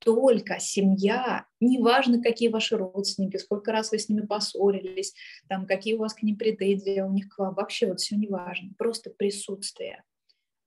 [0.00, 5.14] Только семья, неважно, какие ваши родственники, сколько раз вы с ними поссорились,
[5.48, 8.72] там, какие у вас к ним претензии, у них к вам, вообще вот все неважно,
[8.76, 10.02] просто присутствие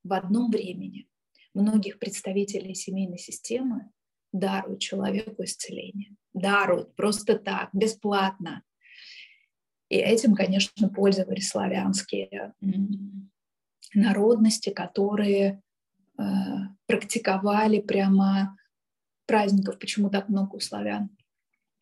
[0.04, 1.10] в одном времени
[1.54, 3.92] многих представителей семейной системы
[4.32, 6.16] даруют человеку исцеление.
[6.34, 8.64] Даруют просто так, бесплатно.
[9.90, 12.54] И этим, конечно, пользовались славянские
[13.94, 15.62] народности, которые
[16.18, 16.24] э,
[16.86, 18.58] практиковали прямо
[19.26, 19.80] праздников.
[19.80, 21.10] Почему так много у славян?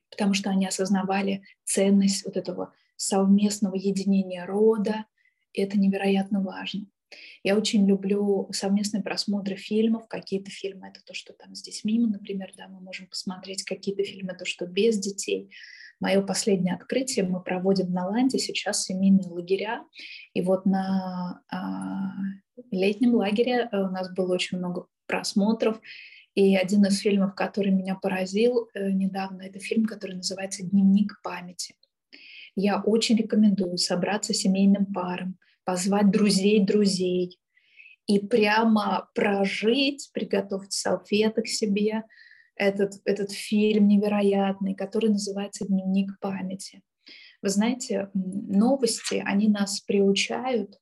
[0.09, 5.05] Потому что они осознавали ценность вот этого совместного единения рода,
[5.53, 6.87] и это невероятно важно.
[7.43, 10.07] Я очень люблю совместные просмотры фильмов.
[10.07, 13.63] Какие-то фильмы— это то, что там с детьми, например, да, мы можем посмотреть.
[13.63, 15.51] Какие-то фильмы— то, что без детей.
[15.99, 19.83] Мое последнее открытие мы проводим в Наланде сейчас семейные лагеря.
[20.33, 22.13] И вот на а,
[22.71, 25.81] летнем лагере э, у нас было очень много просмотров.
[26.35, 31.75] И один из фильмов, который меня поразил э, недавно, это фильм, который называется «Дневник памяти».
[32.55, 37.39] Я очень рекомендую собраться семейным парам, позвать друзей друзей
[38.07, 42.03] и прямо прожить, приготовить салфеток себе,
[42.55, 46.81] этот, этот фильм невероятный, который называется «Дневник памяти».
[47.41, 50.77] Вы знаете, новости, они нас приучают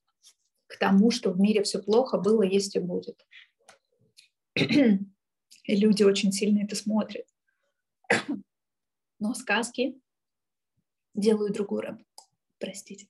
[0.65, 3.25] к тому, что в мире все плохо было, есть и будет.
[4.55, 7.25] И люди очень сильно это смотрят.
[9.19, 9.99] Но сказки
[11.13, 12.05] делают другую работу.
[12.57, 13.07] Простите.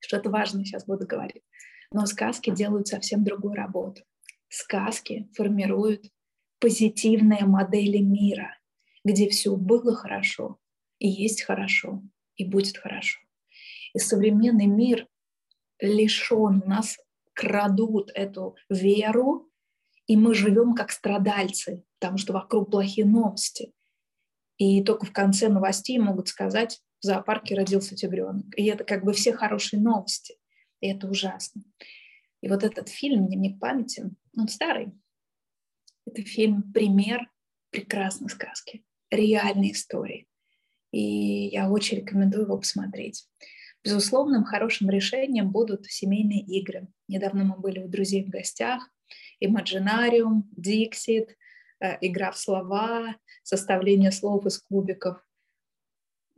[0.00, 1.42] Что-то важное сейчас буду говорить.
[1.92, 4.02] Но сказки делают совсем другую работу.
[4.48, 6.06] Сказки формируют
[6.58, 8.56] позитивные модели мира,
[9.04, 10.58] где все было хорошо,
[10.98, 12.02] и есть хорошо,
[12.36, 13.20] и будет хорошо.
[13.94, 15.06] И современный мир
[15.80, 16.96] лишен, нас
[17.34, 19.50] крадут эту веру,
[20.06, 23.72] и мы живем как страдальцы, потому что вокруг плохие новости.
[24.56, 28.46] И только в конце новостей могут сказать, зоопарке родился тигренок.
[28.56, 30.36] И это как бы все хорошие новости.
[30.80, 31.62] И это ужасно.
[32.42, 34.92] И вот этот фильм «Дневник памяти», он старый.
[36.06, 37.30] Это фильм «Пример
[37.70, 40.28] прекрасной сказки», реальной истории.
[40.92, 43.28] И я очень рекомендую его посмотреть.
[43.82, 46.88] Безусловным хорошим решением будут семейные игры.
[47.08, 48.90] Недавно мы были у друзей в гостях.
[49.42, 51.28] Imaginarium, Dixit,
[51.80, 55.25] э, игра в слова, составление слов из кубиков.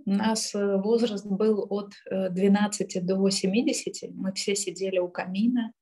[0.04, 4.10] У нас э, возраст был от 12 э, до 70.
[4.14, 5.72] Мы все сидели у камина,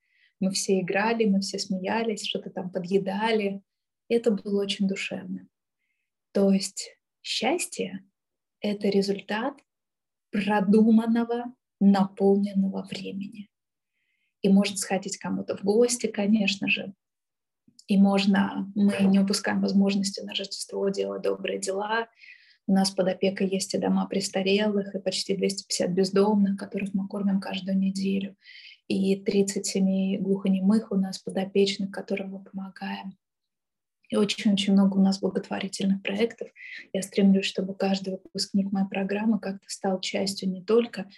[0.40, 3.62] мы все играли, мы все смеялись, что-то там подъедали.
[4.08, 5.48] Это было очень душевно.
[6.32, 8.04] То есть счастье—
[8.60, 9.54] это результат
[10.30, 13.48] продуманного, наполненного времени.
[14.42, 16.94] И можно сходить кому-то в гости, конечно же.
[17.86, 22.08] И можно, мы не упускаем возможности на Рождество делать добрые дела.
[22.66, 27.40] У нас под опекой есть и дома престарелых, и почти 250 бездомных, которых мы кормим
[27.40, 28.36] каждую неделю.
[28.88, 33.16] И 30 семей глухонемых у нас подопечных, которым мы помогаем.
[34.08, 36.48] И очень-очень много у нас благотворительных проектов.
[36.92, 41.08] Я стремлюсь, чтобы каждый выпускник моей программы как-то стал частью не только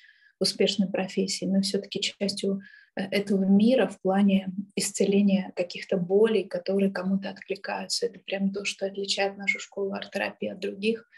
[0.40, 2.62] успешной профессии, но все-таки частью
[2.96, 8.06] э, этого мира в плане исцеления каких-то болей, которые кому-то откликаются.
[8.06, 11.08] Это прям то, что отличает нашу школу арт-терапии от других.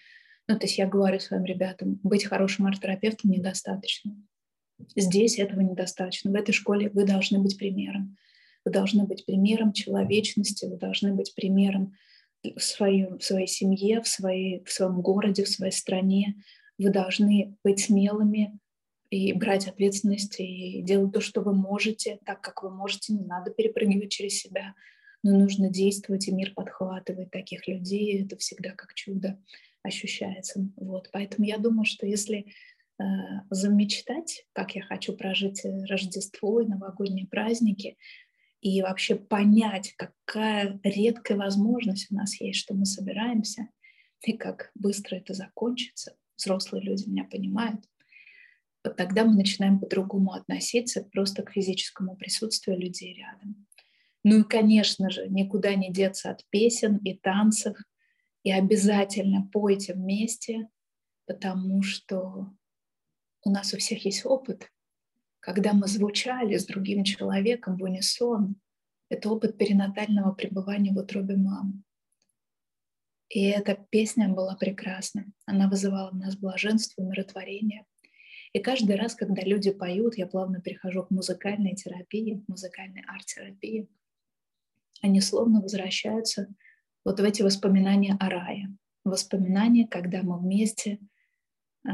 [0.50, 4.16] Ну, то есть я говорю своим ребятам, быть хорошим арт-терапевтом недостаточно.
[4.96, 6.32] Здесь этого недостаточно.
[6.32, 8.16] В этой школе вы должны быть примером.
[8.64, 11.94] Вы должны быть примером человечности, вы должны быть примером
[12.42, 16.34] в своей, в своей семье, в, своей, в своем городе, в своей стране.
[16.78, 18.58] Вы должны быть смелыми
[19.08, 23.12] и брать ответственность и делать то, что вы можете, так как вы можете.
[23.12, 24.74] Не надо перепрыгивать через себя,
[25.22, 28.24] но нужно действовать, и мир подхватывает таких людей.
[28.24, 29.38] Это всегда как чудо
[29.82, 30.68] ощущается.
[30.76, 31.08] Вот.
[31.12, 32.46] Поэтому я думаю, что если
[32.98, 33.04] э,
[33.50, 37.96] замечтать, как я хочу прожить Рождество и новогодние праздники,
[38.60, 43.68] и вообще понять, какая редкая возможность у нас есть, что мы собираемся,
[44.22, 46.16] и как быстро это закончится.
[46.36, 47.84] Взрослые люди меня понимают.
[48.84, 53.66] Вот тогда мы начинаем по-другому относиться просто к физическому присутствию людей рядом.
[54.24, 57.76] Ну и, конечно же, никуда не деться от песен и танцев.
[58.42, 60.68] И обязательно пойте вместе,
[61.26, 62.53] потому что
[63.44, 64.70] у нас у всех есть опыт,
[65.40, 68.57] когда мы звучали с другим человеком в унисон,
[69.09, 71.83] это опыт перинатального пребывания в утробе мамы.
[73.29, 75.24] И эта песня была прекрасна.
[75.46, 77.87] Она вызывала в нас блаженство, умиротворение.
[78.53, 83.88] И каждый раз, когда люди поют, я плавно перехожу к музыкальной терапии, музыкальной арт-терапии,
[85.03, 86.48] они словно возвращаются
[87.04, 88.76] вот в эти воспоминания о рае.
[89.04, 90.98] Воспоминания, когда мы вместе
[91.84, 91.90] э,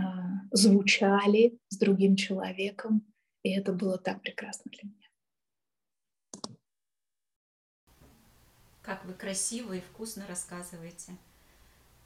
[0.50, 3.06] звучали с другим человеком,
[3.42, 6.56] и это было так прекрасно для меня.
[8.82, 11.12] Как вы красиво и вкусно рассказываете.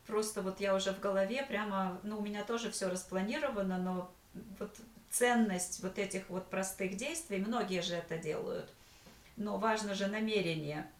[0.06, 4.12] Просто вот я уже в голове прямо, ну, у меня тоже все распланировано, но
[4.58, 4.76] вот
[5.10, 8.72] ценность вот этих вот простых действий, многие же это делают,
[9.36, 10.90] но важно же намерение.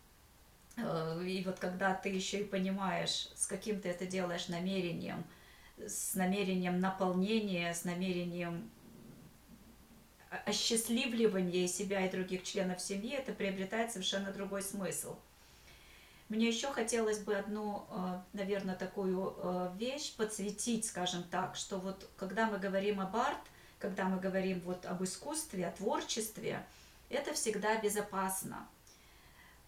[0.83, 5.25] Э, и вот когда ты еще и понимаешь, с каким ты это делаешь намерением,
[5.79, 8.71] с намерением наполнения, с намерением
[10.47, 15.17] осчастливливание себя и других членов семьи, это приобретает совершенно другой смысл.
[16.29, 22.09] Мне еще хотелось бы одну, э, наверное, такую э, вещь подсветить, скажем так, что вот
[22.17, 23.41] когда мы говорим об арт,
[23.81, 26.65] когда мы говорим вот об искусстве, о творчестве,
[27.09, 28.69] это всегда безопасно.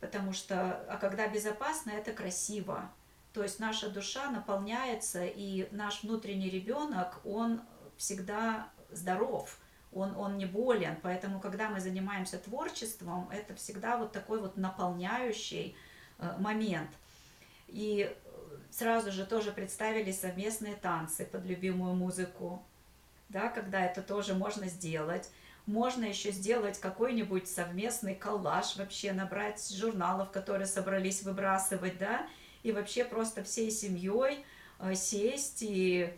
[0.02, 2.90] Потому что, а когда безопасно, это красиво.
[3.32, 7.62] То есть наша душа наполняется, и наш внутренний ребенок, он
[7.96, 9.58] всегда здоров
[9.92, 10.96] он, он не болен.
[11.02, 15.76] Поэтому, когда мы занимаемся творчеством, это всегда вот такой вот наполняющий
[16.18, 16.90] э, момент.
[17.68, 18.14] И
[18.70, 22.62] сразу же тоже представили совместные танцы под любимую музыку,
[23.28, 25.30] да, когда это тоже можно сделать.
[25.66, 32.26] Можно еще сделать какой-нибудь совместный коллаж, вообще набрать журналов, которые собрались выбрасывать, да,
[32.62, 34.44] и вообще просто всей семьей
[34.80, 36.12] э, сесть и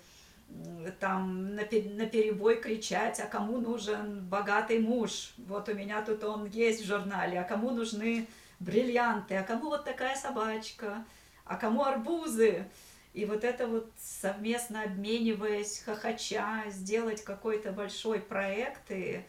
[1.00, 6.82] там на, перебой кричать, а кому нужен богатый муж, вот у меня тут он есть
[6.82, 8.26] в журнале, а кому нужны
[8.60, 11.04] бриллианты, а кому вот такая собачка,
[11.44, 12.66] а кому арбузы.
[13.12, 18.90] И вот это вот совместно обмениваясь, хохоча, сделать какой-то большой проект.
[18.90, 19.22] И,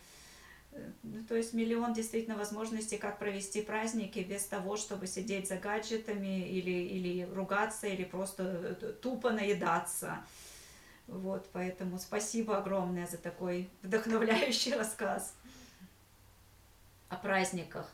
[1.28, 6.72] то есть миллион действительно возможностей, как провести праздники без того, чтобы сидеть за гаджетами или,
[6.72, 10.24] или ругаться, или просто э, тупо наедаться.
[11.08, 15.36] Вот, поэтому спасибо огромное за такой вдохновляющий рассказ
[17.10, 17.90] о праздниках.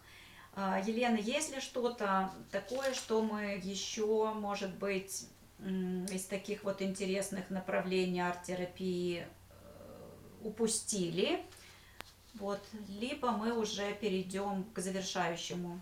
[0.53, 5.27] А, Елена, есть ли что-то такое, что мы еще, может быть,
[5.59, 9.25] из таких вот интересных направлений арт-терапии э,
[10.43, 11.45] упустили?
[12.35, 15.79] Вот, либо мы уже перейдем к завершающему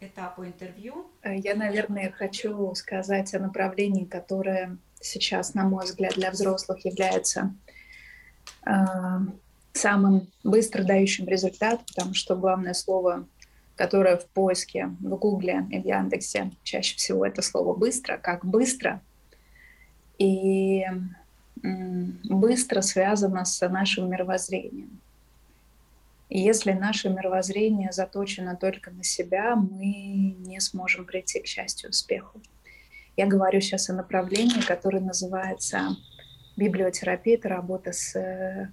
[0.00, 1.06] этапу интервью.
[1.24, 7.54] Я, наверное, хочу сказать о направлении, которое сейчас, на мой взгляд, для взрослых является
[8.66, 8.70] э,
[9.72, 13.26] самым быстро дающим результат, потому что главное слово,
[13.76, 19.02] которое в поиске в Гугле и в Яндексе чаще всего это слово «быстро», как «быстро»,
[20.18, 21.68] и э,
[22.24, 25.00] быстро связано с нашим мировоззрением.
[26.28, 32.40] И если наше мировоззрение заточено только на себя, мы не сможем прийти к счастью, успеху.
[33.16, 35.96] Я говорю сейчас о направлении, которое называется
[36.56, 37.36] библиотерапия.
[37.36, 38.70] Это работа с э,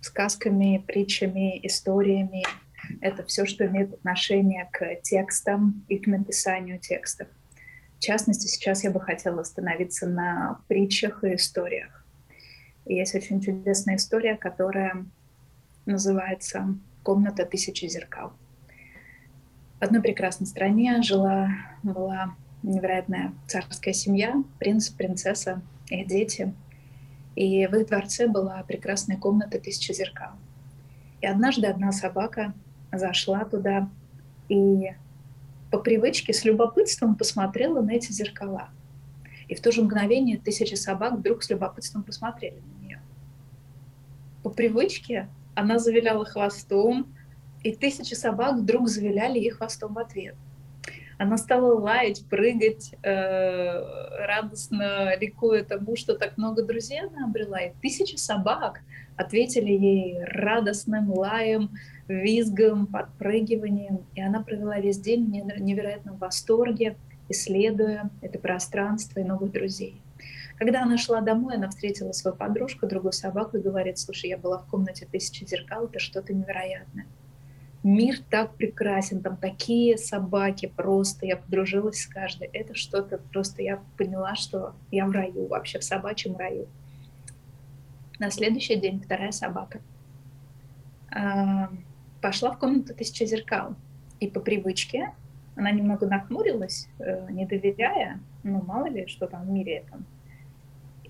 [0.00, 2.44] сказками, притчами, историями.
[3.00, 7.28] Это все, что имеет отношение к текстам и к написанию текстов.
[7.96, 12.04] В частности, сейчас я бы хотела остановиться на притчах и историях.
[12.84, 15.06] И есть очень чудесная история, которая
[15.86, 18.32] называется «Комната тысячи зеркал».
[19.80, 21.48] В одной прекрасной стране жила,
[21.82, 26.54] была невероятная царская семья, принц, принцесса, их дети.
[27.34, 30.32] И в их дворце была прекрасная комната тысячи зеркал.
[31.20, 32.54] И однажды одна собака
[32.92, 33.88] зашла туда
[34.48, 34.92] и
[35.70, 38.68] по привычке с любопытством посмотрела на эти зеркала.
[39.48, 43.00] И в то же мгновение тысячи собак вдруг с любопытством посмотрели на нее.
[44.42, 47.14] По привычке она завиляла хвостом,
[47.62, 50.34] и тысячи собак вдруг завиляли ей хвостом в ответ–
[51.22, 57.60] она стала лаять, прыгать, э, радостно ликуя тому, что так много друзей она обрела.
[57.60, 58.80] И тысячи собак
[59.16, 61.70] ответили ей радостным лаем,
[62.08, 64.04] визгом, подпрыгиванием.
[64.16, 66.96] И она провела весь день в невероятном восторге,
[67.28, 70.02] исследуя это пространство и новых друзей.
[70.62, 74.58] Когда она шла домой, она встретила свою подружку, другую собаку, и говорит, слушай, я была
[74.58, 77.04] в комнате тысячи зеркал, это что-то невероятное
[77.82, 82.46] мир так прекрасен, там такие собаки просто, я подружилась с каждой.
[82.52, 86.68] Это что-то просто, я поняла, что я в раю, вообще в собачьем раю.
[88.20, 89.80] На следующий день вторая собака
[91.10, 91.70] а,
[92.20, 93.74] пошла в комнату тысяча зеркал.
[94.20, 95.12] И по привычке
[95.56, 100.06] она немного нахмурилась, э, не доверяя, ну мало ли, что там в мире этом.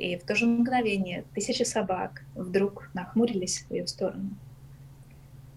[0.03, 4.31] И в то же мгновение тысячи собак вдруг нахмурились в ее сторону.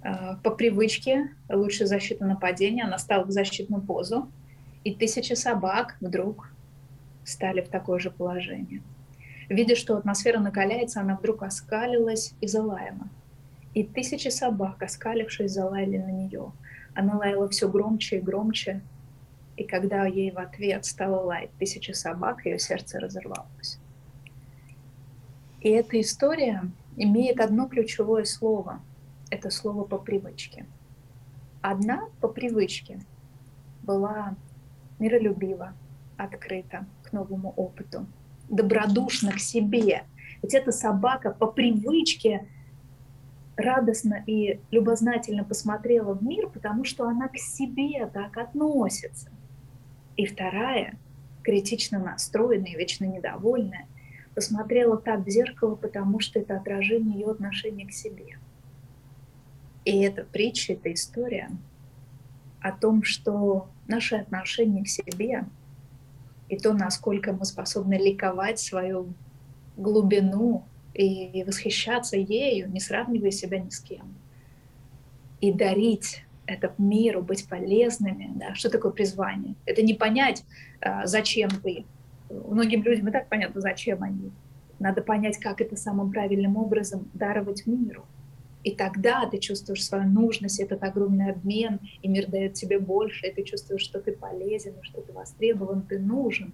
[0.04, 4.30] Э, по привычке, лучше защита нападения, она стала в защитную позу,
[4.84, 6.52] и тысячи собак вдруг
[7.24, 8.84] стали в такое же положение.
[9.50, 13.10] Видя, что атмосфера накаляется, она вдруг оскалилась и залаяла.
[13.74, 16.52] И тысячи собак, оскалившись, залаяли на нее.
[16.94, 18.82] Она лаяла все громче и громче,
[19.58, 23.80] и когда ей в ответ стало лаять тысячи собак, ее сердце разорвалось.
[25.66, 26.62] И эта история
[26.96, 28.82] имеет одно ключевое слово—
[29.32, 30.68] это слово по привычке.
[31.60, 33.00] Одна по привычке
[33.82, 34.36] была
[35.00, 35.74] миролюбива,
[36.18, 38.06] открыта к новому опыту,
[38.48, 40.04] добродушна к себе.
[40.44, 42.48] Ведь эта собака по привычке
[43.56, 49.32] радостно и любознательно посмотрела в мир, потому что она к себе так относится.
[50.16, 51.00] И вторая,
[51.42, 53.88] критично настроенная, вечно недовольная,
[54.36, 58.38] посмотрела так в зеркало, потому что это отражение ее отношения к себе.
[59.86, 61.50] И эта притча, эта история
[62.62, 65.46] о том, что наше отношение к себе
[66.50, 69.14] и то, насколько мы способны ликовать свою
[69.78, 74.16] глубину и восхищаться ею, не сравнивая себя ни с кем.
[75.42, 78.32] И дарить это миру, быть полезными.
[78.36, 78.56] Да?
[78.56, 79.56] Что такое призвание?
[79.66, 80.44] Это не понять,
[80.82, 81.86] а, зачем ты.
[82.48, 84.32] Многим людям и так понятно, зачем они.
[84.80, 88.06] Надо понять, как это самым правильным образом даровать миру.
[88.64, 93.32] И тогда ты чувствуешь свою нужность, этот огромный обмен, и мир дает тебе больше, и
[93.32, 96.54] ты чувствуешь, что ты полезен, что ты востребован, ты нужен.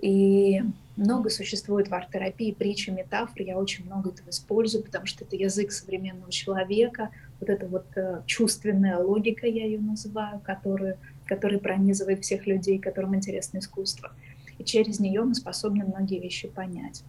[0.00, 0.62] И
[0.96, 3.40] много существует в арт-терапии притчи, метафор.
[3.40, 7.08] Я очень много этого использую, потому что это язык современного человека,
[7.40, 13.14] вот эта вот э, чувственная логика, я ее называю, которую, которая пронизывает всех людей, которым
[13.14, 14.12] интересно искусство.
[14.58, 17.04] И через нее мы способны многие вещи понять.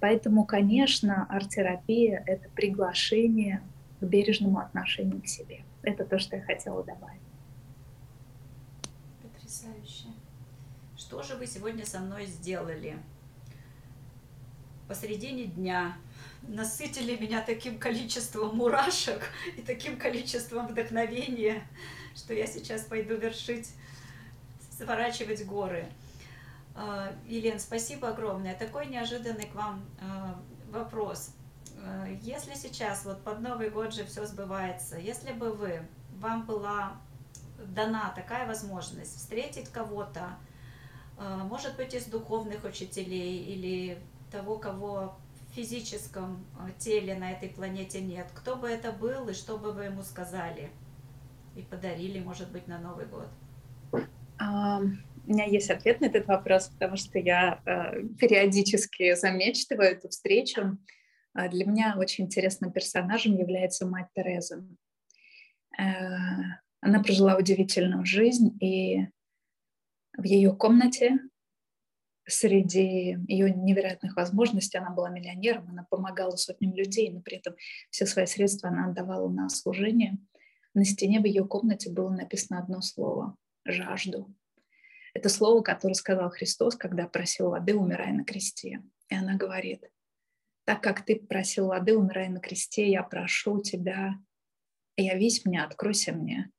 [0.00, 3.62] Поэтому, конечно, арт-терапия— это приглашение
[4.00, 5.60] к бережному отношению к себе.
[5.82, 7.20] Это то, что я хотела добавить.
[9.22, 10.08] Потрясающе.
[10.96, 12.96] Что же вы сегодня со мной сделали?
[14.88, 15.96] Посредине дня
[16.42, 19.22] насытили меня таким количеством мурашек
[19.56, 21.62] и таким количеством вдохновения,
[22.14, 23.72] что я сейчас пойду вершить,
[24.76, 25.86] сворачивать горы.
[26.74, 28.54] А, Елен, спасибо огромное.
[28.54, 30.40] Такой неожиданный к вам а,
[30.70, 31.34] вопрос.
[31.82, 35.82] А, если сейчас, вот под Новый год же все сбывается, если бы вы,
[36.18, 36.96] вам была
[37.58, 40.36] дана такая возможность встретить кого-то,
[41.18, 43.98] может быть, из духовных учителей или
[44.32, 46.42] того, кого в физическом
[46.78, 50.70] теле на этой планете нет, кто бы это был и что бы вы ему сказали
[51.60, 53.28] и подарили, может быть, на Новый год?
[54.40, 60.78] У меня есть ответ на этот вопрос, потому что я э, периодически замечтываю эту встречу.
[61.38, 64.66] Э, для меня очень интересным персонажем является мать Тереза.
[65.78, 65.84] Э,
[66.80, 69.06] она прожила удивительную жизнь, и
[70.16, 71.18] в ее комнате
[72.26, 77.54] среди ее невероятных возможностей она была миллионером, она помогала сотням людей, но при этом
[77.90, 80.18] все свои средства она отдавала на служение.
[80.74, 84.34] На стене в ее комнате было написано одно слово— «жажду».
[85.14, 88.82] Это слово, которое сказал Христос, когда просил воды, умирая на кресте.
[89.08, 89.90] И она говорит,
[90.64, 94.14] так как ты просил воды, умирая на кресте, я прошу тебя,
[94.96, 96.50] явись мне, откройся мне.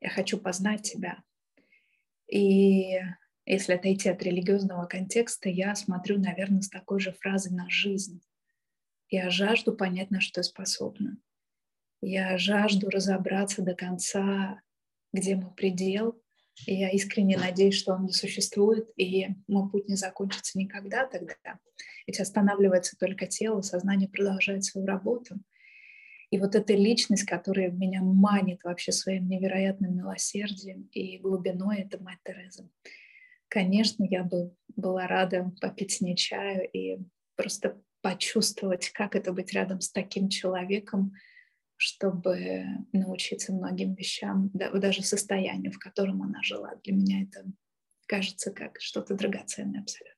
[0.00, 1.22] Я хочу познать тебя.
[2.28, 3.00] И
[3.46, 8.20] если отойти от религиозного контекста, я смотрю, наверное, с такой же фразой на жизнь.
[9.08, 11.16] Я жажду понять, на что я способна.
[12.06, 14.60] Я жажду разобраться до конца,
[15.14, 16.20] где мой предел,
[16.66, 21.58] я искренне надеюсь, что он не существует, и мой путь не закончится никогда тогда.
[22.06, 25.36] Ведь останавливается только тело, сознание продолжает свою работу.
[26.28, 32.18] И вот эта личность, которая меня манит вообще своим невероятным милосердием и глубиной, это мать
[32.22, 32.68] Тереза.
[33.48, 36.98] Конечно, я бы была рада попить с ней чаю и
[37.34, 41.14] просто почувствовать, как это быть рядом с таким человеком,
[41.76, 46.74] чтобы научиться многим вещам, да, даже состоянию, в котором она жила.
[46.84, 47.44] Для меня это
[48.06, 50.14] кажется как что-то драгоценное абсолютно.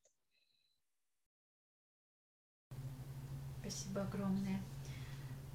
[3.60, 4.60] Спасибо огромное.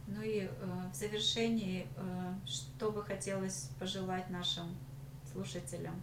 [0.08, 0.50] Ну и э,
[0.92, 4.76] в завершении, э, что бы хотелось пожелать нашим
[5.32, 6.02] слушателям?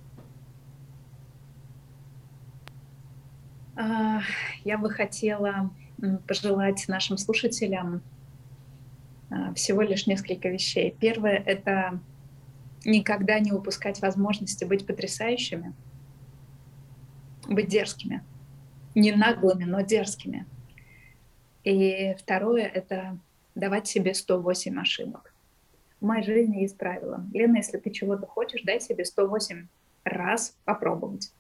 [4.65, 5.71] Я бы хотела
[6.27, 8.01] пожелать нашим слушателям а,
[9.55, 10.97] всего лишь несколько вещей.
[10.99, 12.01] Первое— это
[12.85, 15.75] никогда не упускать возможности быть потрясающими,
[17.49, 18.25] быть дерзкими.
[18.95, 20.47] Не наглыми, но дерзкими.
[21.65, 23.19] И второе— это
[23.55, 25.35] давать себе 108 ошибок.
[26.01, 27.27] В моей жизни есть правило.
[27.35, 29.67] Лена, если ты чего-то хочешь, дай себе 108
[30.05, 31.33] раз попробовать.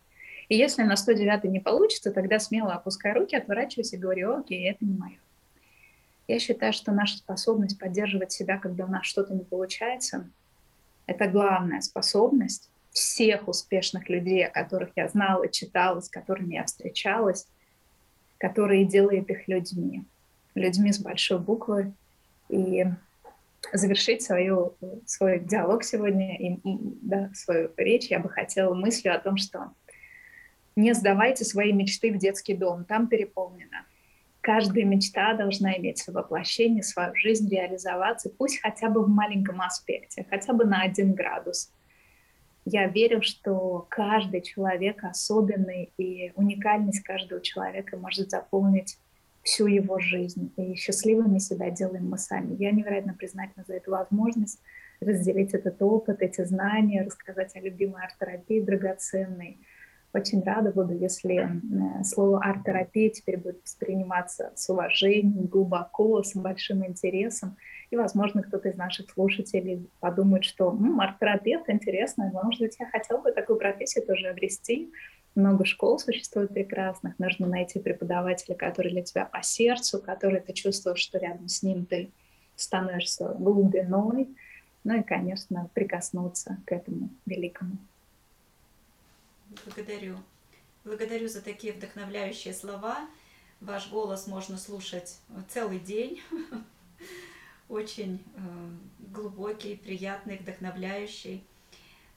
[0.49, 4.85] И если на 109 не получится, тогда смело опускай руки, отворачивайся и говори, окей, это
[4.85, 5.19] не мое.
[6.29, 10.29] Я считаю, что наша способность поддерживать себя, когда у нас что-то не получается,
[11.07, 17.47] это главная способность всех успешных людей, о которых я знала, читала, с которыми я встречалась,
[18.37, 20.05] которые делают их людьми,
[20.55, 21.93] людьми с большой буквы.
[22.51, 22.85] И
[23.73, 24.75] завершить свою,
[25.07, 29.73] свой диалог сегодня и да, свою речь я бы хотела мыслью о том, что
[30.77, 33.85] не сдавайте свои мечты в детский дом, там переполнено
[34.49, 40.25] каждая мечта должна иметь свое воплощение, свою жизнь реализоваться, пусть хотя бы в маленьком аспекте,
[40.31, 41.71] хотя бы на один градус.
[42.65, 48.97] Я верю, что каждый человек особенный, и уникальность каждого человека может заполнить
[49.43, 50.51] всю его жизнь.
[50.57, 52.57] И счастливыми себя делаем мы сами.
[52.57, 54.63] Я невероятно признательна за эту возможность
[55.01, 59.59] разделить этот опыт, эти знания, рассказать о любимой арт-терапии драгоценной,
[60.15, 61.61] Очень рада буду, если
[62.03, 67.57] слово арт-терапия теперь будет восприниматься с уважением, глубоко, с большим интересом.
[67.91, 73.33] И, возможно, кто-то из наших слушателей подумает, что арт-терапевт интересно, может быть, я хотел бы
[73.33, 74.91] такую профессию тоже обрести.
[75.35, 80.99] Много школ существует прекрасных, нужно найти преподавателя, который для тебя по сердцу, который ты чувствуешь,
[80.99, 82.11] что рядом с ним ты
[82.57, 84.35] становишься глубиной,
[84.85, 87.77] ну и, конечно, прикоснуться к этому великому.
[89.65, 90.19] Благодарю.
[90.85, 93.09] Благодарю за такие вдохновляющие слова.
[93.61, 95.19] Ваш голос можно слушать
[95.49, 96.23] целый день.
[97.69, 98.41] Очень э,
[98.99, 101.45] глубокий, приятный, вдохновляющий.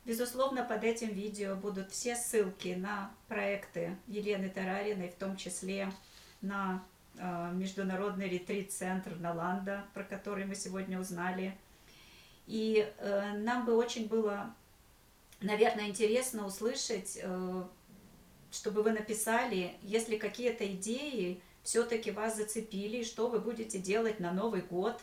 [0.03, 5.91] Безусловно, под этим видео будут все ссылки на проекты Елены Тарариной, в том числе
[6.41, 6.83] на
[7.17, 11.57] э, международный ретрит-центр Наланда, про который мы сегодня узнали.
[12.47, 14.53] И э, нам бы очень было
[15.41, 17.63] наверное, интересно услышать, э,
[18.51, 24.61] чтобы вы написали, если какие-то идеи все-таки вас зацепили, что вы будете делать на Новый
[24.61, 24.99] год,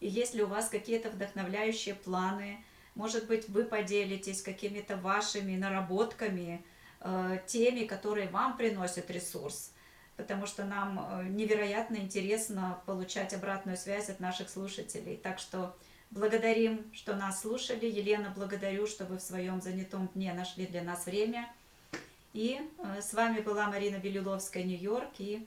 [0.00, 2.64] и если у вас какие-то вдохновляющие планы,
[2.94, 6.64] может быть, вы поделитесь какими-то вашими наработками,
[7.00, 9.72] э, теми, которые вам приносят ресурс,
[10.16, 15.16] потому что нам э, невероятно интересно получать обратную связь от наших слушателей.
[15.16, 15.76] Так что
[16.10, 17.86] Благодарим, что нас слушали.
[17.86, 21.48] Елена, благодарю, что вы в своем занятом дне нашли для нас время.
[22.32, 25.46] И э, с вами была Марина Белюловская, Нью-Йорк, и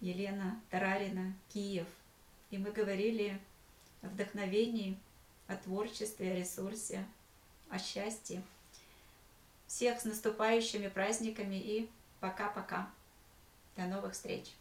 [0.00, 1.88] Елена Тарарина, Киев.
[2.52, 3.40] И мы говорили
[4.02, 4.96] о вдохновении,
[5.48, 7.04] о творчестве, о ресурсе,
[7.68, 8.40] о счастье.
[9.66, 11.90] Всех с наступающими праздниками и
[12.20, 12.88] пока-пока.
[13.76, 14.52] До новых встреч!